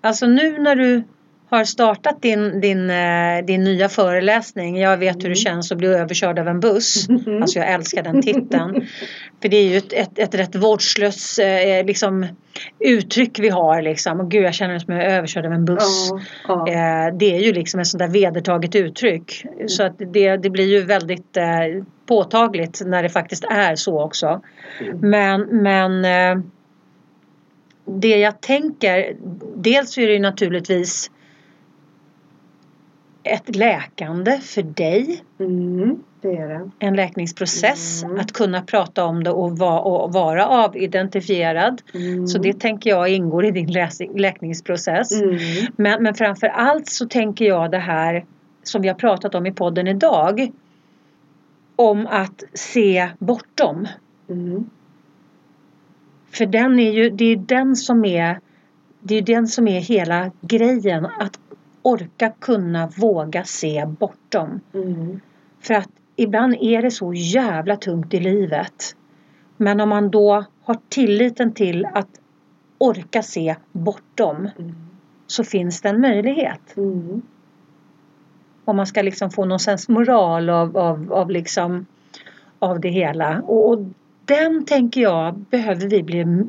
[0.00, 1.02] Alltså nu när du
[1.48, 4.78] har startat din, din, eh, din nya föreläsning.
[4.78, 5.34] Jag vet hur det Mm.
[5.34, 7.08] känns att bli överkörd av en buss.
[7.40, 8.86] Alltså jag älskar den titeln.
[9.42, 12.26] För det är ju ett, ett, ett rätt vårdslöst eh, liksom,
[12.78, 13.82] uttryck vi har.
[13.82, 14.20] Liksom.
[14.20, 16.10] Och gud, jag känner mig som jag är överkörd av en buss.
[16.10, 16.68] Ja, ja.
[16.68, 19.44] Eh, det är ju liksom ett sånt där vedertaget uttryck.
[19.66, 21.36] Så att det, det blir ju väldigt
[22.06, 24.40] påtagligt när det faktiskt är så också.
[24.80, 25.10] Mm.
[25.10, 26.02] Men, men
[27.84, 29.16] det jag tänker,
[29.56, 31.10] dels är det ju naturligtvis
[33.26, 36.70] ett läkande för dig, Mm, det är det.
[36.78, 38.20] en läkningsprocess, Mm.
[38.20, 41.82] att kunna prata om det och, va, och vara avidentifierad.
[41.94, 42.26] Mm.
[42.26, 45.12] Så det tänker jag ingår i din läs- läkningsprocess.
[45.12, 45.38] Mm.
[45.76, 48.24] Men, men framför allt så tänker jag det här
[48.62, 50.52] som vi har pratat om i podden idag.
[51.76, 53.86] Om att se bortom.
[54.30, 54.70] Mm.
[56.30, 58.40] För den är ju, det är den som är
[59.00, 61.06] det är den som är hela grejen.
[61.06, 61.38] Att
[61.86, 64.60] orka kunna våga se bortom.
[64.74, 65.20] Mm.
[65.60, 68.96] För att ibland är det så jävla tungt i livet.
[69.56, 72.08] Men om man då har tilliten till att
[72.78, 74.74] orka se bortom Mm.
[75.26, 76.76] så finns det en möjlighet.
[76.76, 77.22] Mm.
[78.64, 81.86] Om man ska liksom få någon sens moral av, av, av, liksom,
[82.58, 83.42] av det hela.
[83.42, 83.78] Och, och
[84.24, 86.44] den tänker jag behöver vi bli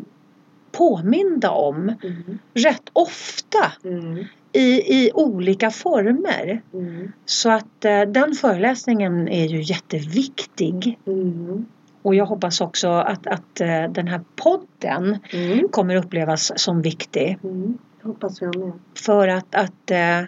[0.71, 2.39] påminda om Mm.
[2.53, 4.25] rätt ofta Mm.
[4.57, 6.61] I, i olika former.
[6.73, 7.11] Mm.
[7.25, 10.99] Så att eh, den föreläsningen är ju jätteviktig.
[11.07, 11.65] Mm.
[12.01, 15.67] Och jag hoppas också att, att eh, den här podden Mm.
[15.71, 17.37] kommer upplevas som viktig.
[17.43, 17.77] Mm.
[18.03, 18.71] Hoppas jag med.
[19.05, 20.21] För att, att eh,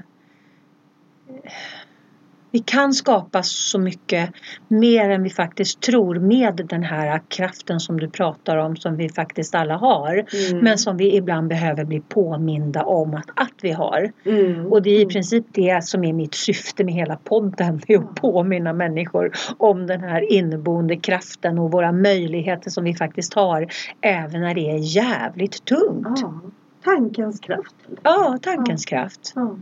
[2.51, 4.29] vi kan skapa så mycket
[4.67, 9.09] mer än vi faktiskt tror med den här kraften som du pratar om som vi
[9.09, 10.25] faktiskt alla har.
[10.49, 10.63] Mm.
[10.63, 14.11] Men som vi ibland behöver bli påminda om att, att vi har.
[14.25, 14.65] Mm.
[14.65, 17.81] Och det är i princip det som är mitt syfte med hela podden.
[17.87, 23.33] Är att påminna människor om den här inneboende kraften och våra möjligheter som vi faktiskt
[23.33, 23.67] har.
[24.01, 26.19] Även när det är jävligt tungt.
[26.21, 26.41] Ja.
[26.83, 27.75] Tankens kraft.
[28.03, 29.33] Ja, tankens kraft.
[29.35, 29.55] Ja.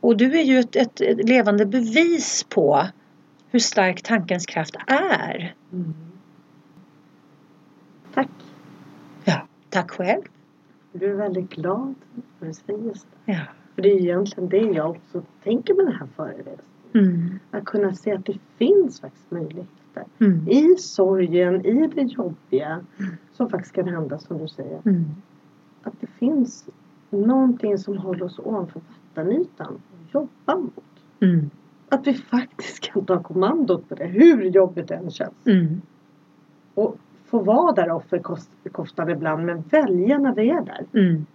[0.00, 2.86] Och du är ju ett, ett, ett levande bevis på
[3.50, 5.54] hur stark tankens kraft är.
[5.72, 5.94] Mm.
[8.14, 8.28] Tack.
[9.24, 10.22] Ja, tack själv.
[10.92, 11.94] Du är väldigt glad
[12.38, 13.06] när du säger så.
[13.24, 13.40] Ja.
[13.74, 16.60] För det är egentligen det jag också tänker med den här föreläsningen.
[16.94, 17.38] Mm.
[17.50, 20.04] Att kunna se att det finns faktiskt möjligheter.
[20.18, 20.48] Mm.
[20.48, 22.84] I sorgen, i det jobbiga.
[23.32, 24.80] Som faktiskt kan hända som du säger.
[24.84, 25.04] Mm.
[25.82, 26.68] Att det finns
[27.10, 28.80] någonting som håller oss ovanför
[29.14, 29.80] vattenytan.
[30.12, 30.84] Jobba mot.
[31.20, 31.50] Mm.
[31.88, 34.04] Att vi faktiskt kan ta kommandot på det.
[34.06, 35.46] Hur jobbigt det än känns.
[35.46, 35.82] Mm.
[36.74, 36.96] Och
[37.26, 39.46] få vara där offerkostad ibland.
[39.46, 41.00] Men välja när vi är där.
[41.00, 41.26] Mm.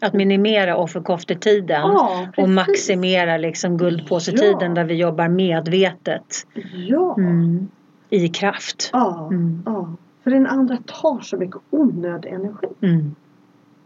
[0.00, 1.80] Att minimera offerkoftetiden.
[1.80, 4.74] Ja, och maximera liksom guldpåsetiden Ja.
[4.74, 6.46] där vi jobbar medvetet.
[6.72, 7.14] Ja.
[7.18, 7.68] Mm.
[8.10, 8.90] I kraft.
[8.92, 9.28] Ja.
[9.32, 9.62] Mm.
[9.66, 9.88] ja.
[10.24, 12.66] För den andra tar så mycket onödig energi.
[12.80, 13.14] Mm.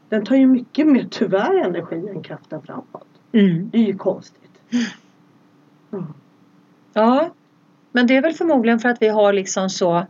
[0.08, 3.06] Den tar ju mycket mer tyvärr energi än kraften framåt.
[3.34, 3.70] Mm.
[3.70, 4.40] Det är ju konstigt.
[5.90, 6.06] Ja.
[6.92, 7.30] Ja,
[7.92, 10.06] men det är väl förmodligen för att vi har liksom så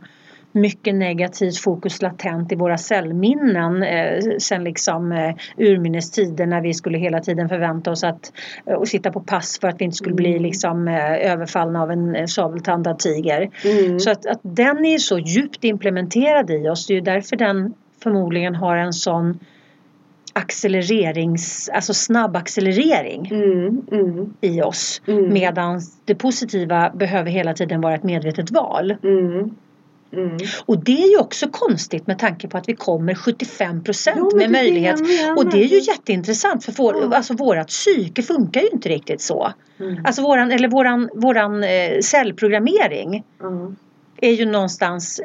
[0.51, 6.73] mycket negativt fokus latent i våra cellminnen eh, sen liksom eh, urminnes tider när vi
[6.73, 8.31] skulle hela tiden förvänta oss att
[8.65, 10.43] eh, och sitta på pass för att vi inte skulle bli Mm.
[10.43, 13.49] liksom eh, överfallna av en eh, sabeltandad tiger.
[13.63, 13.99] Mm.
[13.99, 16.87] Så att, att den är så djupt implementerad i oss.
[16.87, 17.73] Det är ju därför den
[18.03, 19.39] förmodligen har en sån
[20.39, 25.01] accelererings, alltså snabb accelerering Mm, mm, i oss.
[25.07, 28.95] mm, Medan det positiva behöver hela tiden vara ett medvetet val.
[29.03, 29.55] mm,
[30.13, 30.37] mm.
[30.65, 34.51] Och det är ju också konstigt med tanke på att vi kommer 75 procent med
[34.51, 34.99] möjlighet.
[35.37, 37.15] Och det är ju jätteintressant för vår, Ja.
[37.17, 39.53] alltså vårat psyke funkar ju inte riktigt så.
[39.79, 40.05] Mm.
[40.05, 43.71] Alltså våran, eller våran, våran eh, cellprogrammering Ja
[44.27, 45.21] är ju någonstans,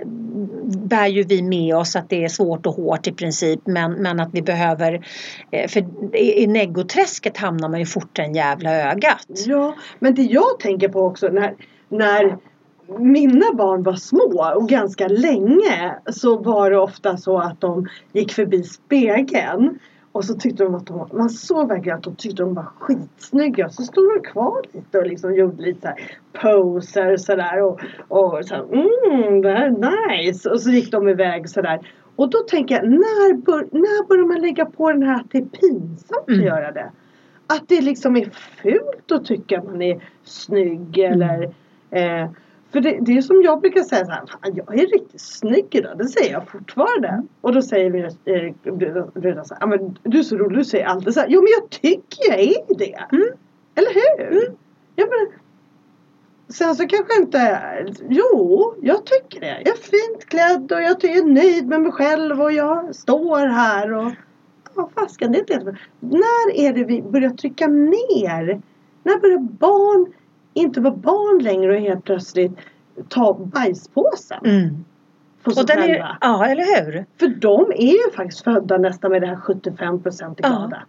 [0.64, 4.20] bär ju vi med oss att det är svårt och hårt i princip men, men
[4.20, 5.07] att vi behöver,
[5.51, 9.26] eh, för i, neggoträsket negoträsket hamnar man ju fortare än jävla ögat.
[9.46, 11.55] ja, men det jag tänker på också när,
[11.88, 12.38] när
[12.98, 18.32] mina barn var små och ganska länge så var det ofta så att de gick
[18.32, 19.78] förbi spegeln
[20.12, 23.68] och så tyckte de att de man såg verkligen att de tyckte de var skitsnygga.
[23.68, 25.96] Så stod de kvar lite och liksom gjorde lite så här
[26.42, 30.50] poser sådär och, och så här, mm, det här är nice.
[30.50, 31.80] Och så gick de iväg sådär.
[32.16, 35.38] Och då tänker jag, när, bör, när börjar man lägga på den här att det
[35.38, 36.40] är pinsamt Mm.
[36.40, 36.90] att göra det?
[37.46, 38.30] Att det liksom är
[38.62, 41.42] fult att tycka att man är snygg eller
[41.90, 42.30] eh,
[42.73, 45.66] För det, det är som jag brukar säga så här, "Fan, jag är riktigt snygg
[45.71, 45.99] idag.
[45.99, 47.09] Det säger jag fortfarande.
[47.09, 47.29] Mm.
[47.41, 48.53] Och då säger mina eh,
[49.14, 51.29] brudar så här, "Ja, men du är så rolig, du säger alltid så här.
[51.31, 53.16] Jo men jag tycker jag är det.
[53.16, 53.29] Mm.
[53.75, 54.55] Eller hur?
[54.97, 55.41] Ja, men,
[56.49, 57.59] sen så kanske inte,
[58.09, 59.62] jo jag tycker det.
[59.64, 63.93] Jag är fint klädd och jag är nöjd med mig själv och jag står här
[63.93, 64.12] och
[64.75, 65.77] Ja, fasken, det är inte jättebra.
[66.01, 68.62] När är det vi börjar trycka ner?
[69.03, 70.12] När börjar barn
[70.55, 72.53] inte vara barn längre och helt plötsligt
[73.09, 74.84] ta bajspåsen Mm.
[75.55, 76.05] sig Och den själva?
[76.05, 77.05] är, ja, eller hur?
[77.20, 80.48] För de är ju faktiskt födda nästan med det här 75 procent Ja.
[80.48, 80.82] glada.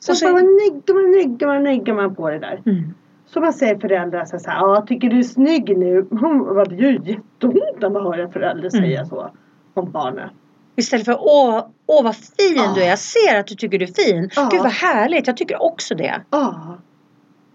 [0.00, 2.62] Så, Och så- bara nyggar man, nyggar man, nyggar man på det där.
[2.66, 2.94] Mm.
[3.26, 6.06] Så man säger föräldrar så här, ja tycker du är snygg nu?
[6.10, 8.84] Vad, det gör ju jätteont när man hör en förälder Mm.
[8.84, 9.30] säga så
[9.74, 10.28] om barnen.
[10.76, 12.72] Istället för åh, åh vad fin Ja.
[12.74, 12.88] du är.
[12.88, 14.30] Jag ser att du tycker du är fin.
[14.36, 14.48] Ja.
[14.52, 15.26] Gud vad härligt.
[15.26, 16.20] Jag tycker också det.
[16.30, 16.76] Ja.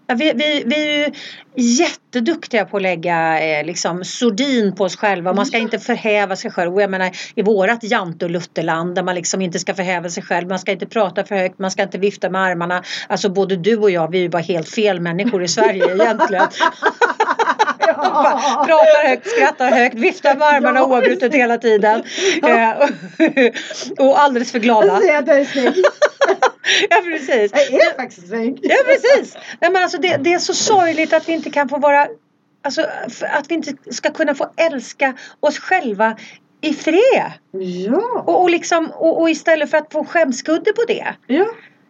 [0.06, 1.12] Vi, vi, vi är ju
[1.56, 5.32] jätteduktiga på att lägga eh, liksom, sordin på oss själva.
[5.32, 6.74] Man ska inte förhäva sig själv.
[6.74, 10.22] Och jag menar, I vårat jante och lutterland där man liksom inte ska förhäva sig
[10.22, 10.48] själv.
[10.48, 11.58] Man ska inte prata för högt.
[11.58, 12.82] Man ska inte vifta med armarna.
[13.08, 16.46] Alltså både du och jag, vi är ju bara helt fel människor i Sverige egentligen.
[18.66, 22.02] Pratar högt, skrattar högt, viftar med armarna Ja, oavbrutet hela tiden.
[22.42, 22.48] Ja.
[22.48, 23.52] Eh,
[23.98, 24.86] och, alldeles för glada.
[24.86, 25.84] Jag säger att jag är snygg.
[26.90, 27.52] Ja precis.
[27.70, 28.58] Jag är faktiskt snygg.
[28.62, 29.36] Ja precis.
[29.60, 32.06] Nej, men alltså det, det är så sorgligt att vi inte kan få vara
[32.64, 32.82] Alltså
[33.20, 36.16] att vi inte ska kunna få älska oss själva
[36.60, 37.32] i fred.
[37.50, 38.24] Ja.
[38.26, 41.14] Och, och, liksom, och, och istället för att få skämskudde på det.
[41.26, 41.46] Ja.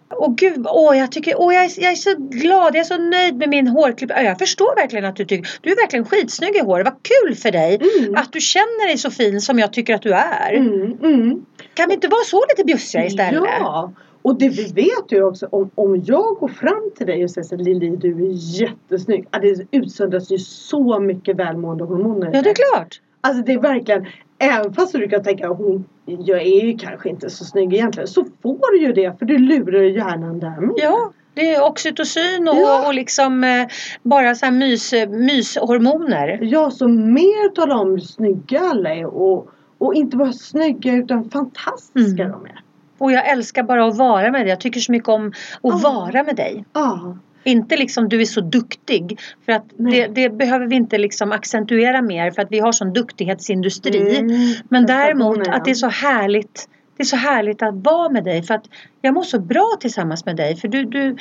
[0.09, 2.99] Och gud, åh, jag, tycker, åh, jag, är, jag är så glad, jag är så
[2.99, 4.11] nöjd med min hårklipp.
[4.11, 6.87] Ja, Jag förstår verkligen att du tycker, du är verkligen skitsnygg i håret.
[6.87, 8.15] Vad kul för dig Mm.
[8.15, 10.53] att du känner dig så fin som jag tycker att du är.
[10.53, 11.45] Mm, mm.
[11.75, 13.43] Kan vi inte vara så lite bjussiga istället?
[13.61, 13.93] Ja.
[14.23, 17.49] Och det vi vet ju också om, om jag går fram till dig och säger
[17.49, 19.29] så Lili du är jättesnygg.
[19.43, 22.31] Det utsöndras ju så mycket välmående hormoner.
[22.33, 23.01] Ja, det är klart.
[23.25, 24.07] Alltså det är verkligen,
[24.39, 28.07] även fast du kan tänka hon, jag är ju kanske inte så snygg egentligen.
[28.09, 30.71] Så får du ju det för du lurar ju hjärnan där.
[30.77, 32.87] Ja, det är oxytocin och, Ja.
[32.87, 33.67] och liksom eh,
[34.03, 36.39] bara så här mys, myshormoner.
[36.43, 39.49] Ja, så mer tala om hur snygga alla är och,
[39.79, 42.33] och inte bara snygga utan fantastiska Mm.
[42.33, 42.61] de är.
[42.99, 44.49] Och jag älskar bara att vara med dig.
[44.49, 45.91] Jag tycker så mycket om att Ja.
[45.91, 46.65] vara med dig.
[46.73, 49.21] Ja, Inte liksom du är så duktig.
[49.45, 52.93] För att det, det behöver vi inte liksom accentuera mer för att vi har sån
[52.93, 54.19] duktighetsindustri.
[54.19, 58.25] Mm, Men däremot att det är så härligt det är så härligt att vara med
[58.25, 58.65] dig för att
[59.01, 61.17] jag mår så bra tillsammans med dig för du, du,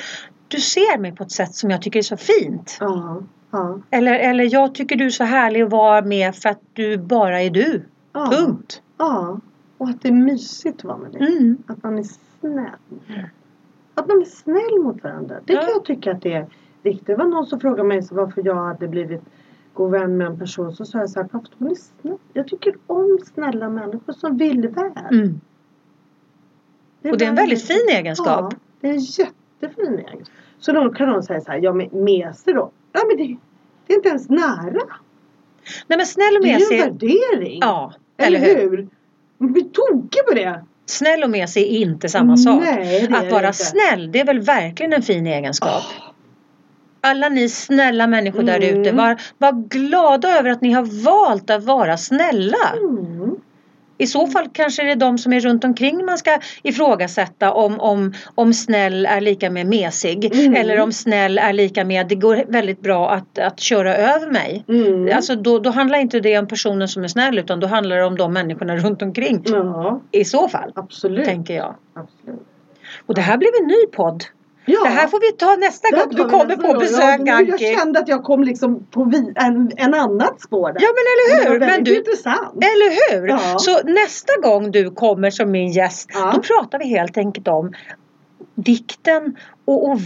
[0.47, 2.78] du ser mig på ett sätt som jag tycker är så fint.
[2.80, 6.61] Ja, ja, Eller, eller jag tycker du är så härlig att vara med för att
[6.74, 7.86] du bara är du.
[8.13, 8.32] ja.
[8.32, 8.82] Punkt.
[8.97, 9.39] Ja,
[9.78, 11.21] och att det är mysigt att vara med dig.
[11.38, 11.57] Mm.
[11.67, 12.05] Att man är
[12.39, 13.30] snäll.
[13.95, 15.35] Att man är snäll mot varandra.
[15.45, 15.69] Det kan Ja.
[15.69, 16.47] jag tycka att det är
[16.83, 17.07] viktigt.
[17.07, 19.21] Det var någon som frågade mig så varför jag hade blivit
[19.73, 20.73] god vän med en person.
[20.73, 22.17] Så sa jag så här, "Pappa, hon är snäll.
[22.33, 24.91] Jag tycker om snälla människor som vill väl.
[25.11, 25.41] Mm.
[27.11, 28.53] Och det är en väldigt fin Ja, egenskap.
[28.81, 30.27] det är en jättefin egenskap.
[30.59, 32.71] Så då kan någon säga så här, ja men mesig då?
[32.91, 33.37] Ja men det,
[33.87, 34.81] det är inte ens nära.
[35.87, 37.09] Nej men snäll och Det är ju en mesig.
[37.11, 37.59] värdering.
[37.61, 38.69] Ja, eller, eller hur?
[38.77, 38.87] hur?
[39.37, 40.65] Man blir tokig på det.
[40.86, 42.61] Snäll och mesig är inte samma sak.
[42.63, 43.57] Nej, Att vara inte.
[43.59, 45.84] snäll, det är väl verkligen en fin egenskap.
[47.01, 48.81] Alla ni snälla människor där Mm.
[48.81, 52.57] ute, var, var glada över att ni har valt att vara snälla.
[52.81, 53.12] Mm.
[53.97, 57.79] I så fall kanske det är de som är runt omkring man ska ifrågasätta om,
[57.79, 60.35] om, om snäll är lika med mesig.
[60.35, 60.55] Mm.
[60.55, 64.65] Eller om snäll är lika med det går väldigt bra att, att köra över mig.
[64.67, 65.15] Mm.
[65.15, 68.05] Alltså då, då handlar inte det om personen som är snäll utan då handlar det
[68.05, 69.43] om de människorna runt omkring.
[69.45, 71.25] Ja, I så fall, absolut.
[71.25, 71.75] tänker jag.
[71.93, 72.47] absolut.
[73.05, 74.23] Och det här blev en ny podd.
[74.66, 77.51] Ja, Det här får vi ta nästa det gång du kommer på besök ja, Anki.
[77.51, 80.82] Jag kände att jag kom liksom på vi, en, en annat spår där.
[80.82, 81.59] Ja men eller Det hur!
[81.59, 82.53] var Men du, intressant.
[82.55, 83.28] eller hur!
[83.28, 83.39] Ja.
[83.59, 86.32] Så nästa gång du kommer som min gäst Ja.
[86.36, 87.74] då pratar vi helt enkelt om
[88.55, 89.36] vikten
[89.66, 89.99] och, och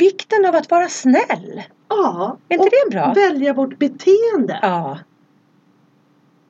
[0.00, 1.62] vikten av att vara snäll.
[1.88, 3.12] Ja, Är inte och det bra?
[3.16, 4.58] välja vårt beteende.
[4.62, 4.98] Ja.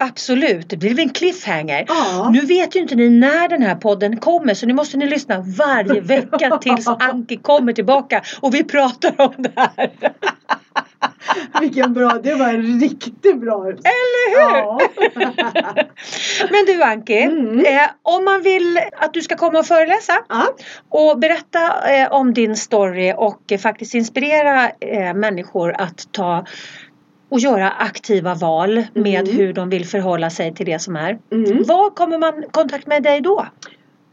[0.09, 1.85] Absolut, det blir en cliffhanger.
[1.89, 2.31] Ja.
[2.33, 5.45] Nu vet ju inte ni när den här podden kommer så nu måste ni lyssna
[5.59, 9.91] varje vecka tills Anki kommer tillbaka och vi pratar om det här.
[11.61, 13.67] Vilken bra, det var en riktigt bra.
[13.67, 14.57] Eller hur?
[14.59, 14.81] Ja.
[16.51, 17.59] Men du Anki, Mm.
[17.59, 20.47] eh, om man vill att du ska komma och föreläsa ja.
[20.89, 26.45] och berätta eh, om din story och eh, faktiskt inspirera eh, människor att ta
[27.35, 29.37] och göra aktiva val med Mm.
[29.37, 31.19] hur de vill förhålla sig till det som är.
[31.31, 31.63] Mm.
[31.63, 33.47] Var kommer man i kontakt med dig då?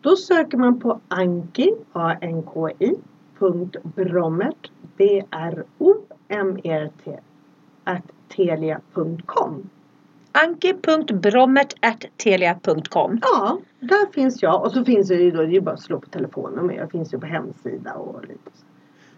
[0.01, 2.93] Då söker man på Anki, A-N-K-I,
[3.39, 7.11] punkt Brommert, B-R-O-M-E-R-T,
[7.83, 8.03] at
[8.35, 9.69] telia.com.
[10.31, 14.63] Anki.brommert.telia.com Ja, där finns jag.
[14.65, 16.75] Och så finns det ju då, det är ju bara att slå på telefonen med.
[16.75, 18.65] Jag finns ju på hemsida och lite så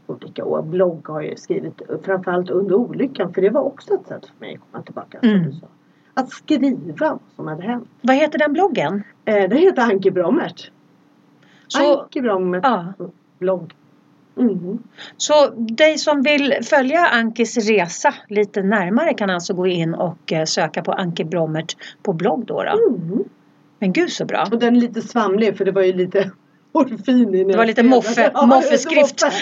[0.08, 0.46] olika.
[0.46, 3.34] Och blogg har jag skrivit framförallt under olyckan.
[3.34, 5.20] För det var också ett sätt för mig att komma tillbaka.
[5.20, 5.44] som Mm.
[5.44, 5.68] du sa.
[6.14, 7.88] Att skriva vad som hade hänt.
[8.02, 9.04] Vad heter den bloggen?
[9.26, 10.72] Eh, det heter Anki Brommert.
[11.68, 12.94] Så, Anki Brommert ja.
[13.40, 13.74] blogg.
[14.38, 14.80] Mm.
[15.18, 20.46] så dig som vill följa Ankis resa lite närmare kan alltså gå in och eh,
[20.46, 22.64] söka på Anki Brommert på blogg då.
[22.64, 22.96] då.
[22.96, 23.24] Mm.
[23.80, 24.48] Men gud så bra.
[24.52, 26.32] Och den är lite svamlig för det var ju lite
[26.74, 28.32] morfin i Det var lite moffe-.
[28.34, 29.24] Ja, moffeskrift.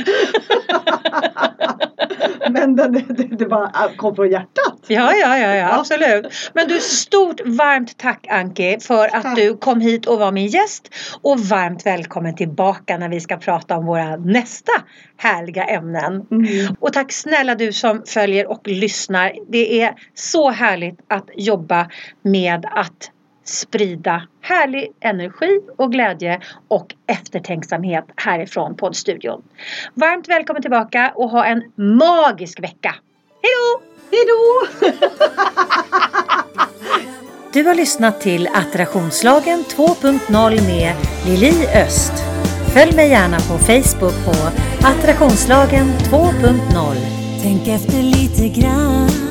[2.49, 4.79] Men den, det, det var, kom från hjärtat.
[4.87, 6.27] Ja, ja, ja, ja, absolut.
[6.53, 9.35] Men du, stort varmt tack Anki för att Tack.
[9.35, 10.89] du kom hit och var min gäst.
[11.21, 14.71] Och varmt välkommen tillbaka när vi ska prata om våra nästa
[15.17, 16.25] härliga ämnen.
[16.31, 16.75] Mm.
[16.79, 19.33] Och tack snälla du som följer och lyssnar.
[19.49, 21.87] Det är så härligt att jobba
[22.23, 23.11] med att
[23.43, 29.43] sprida härlig energi och glädje och eftertänksamhet härifrån poddstudion.
[29.93, 32.95] Varmt välkommen tillbaka och ha en magisk vecka.
[33.41, 33.81] Hej då!
[34.11, 34.67] Hej då!
[37.53, 42.13] Du har lyssnat till Attraktionslagen 2.0 med Lili Öst.
[42.73, 44.31] Följ mig gärna på Facebook på
[44.87, 46.95] Attraktionslagen 2.0.
[47.41, 49.30] Tänk efter lite grann.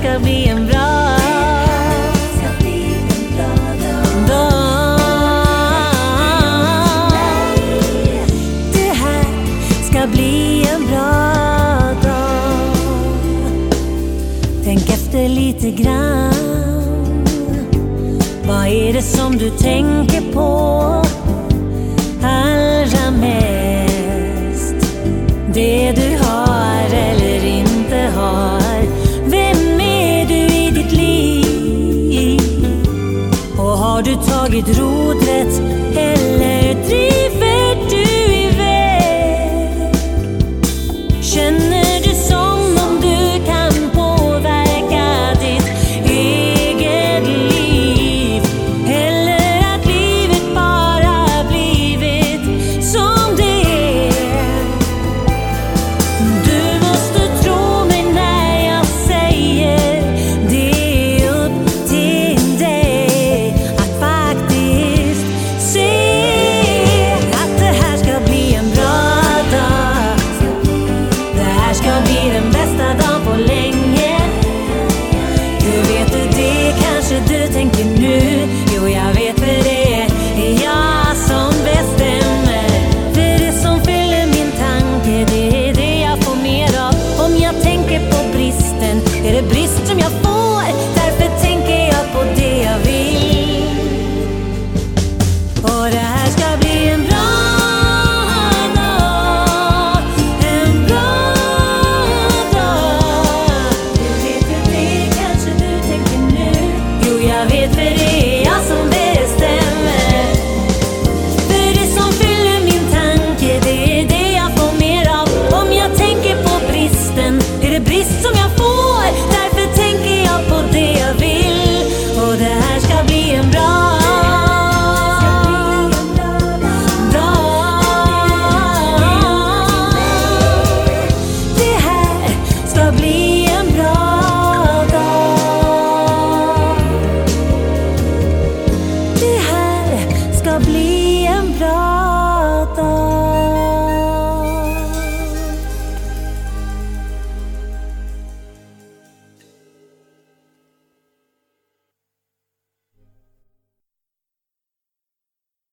[0.00, 1.16] ska bli en bra
[4.28, 5.00] dag.
[8.72, 9.26] Det här
[9.90, 11.32] ska bli en bra
[12.02, 12.76] dag.
[14.64, 17.24] Tänk efter lite grann.
[18.48, 21.05] Vad är det som du tänker på?
[34.16, 35.62] tagit rodret
[35.96, 37.25] eller drivit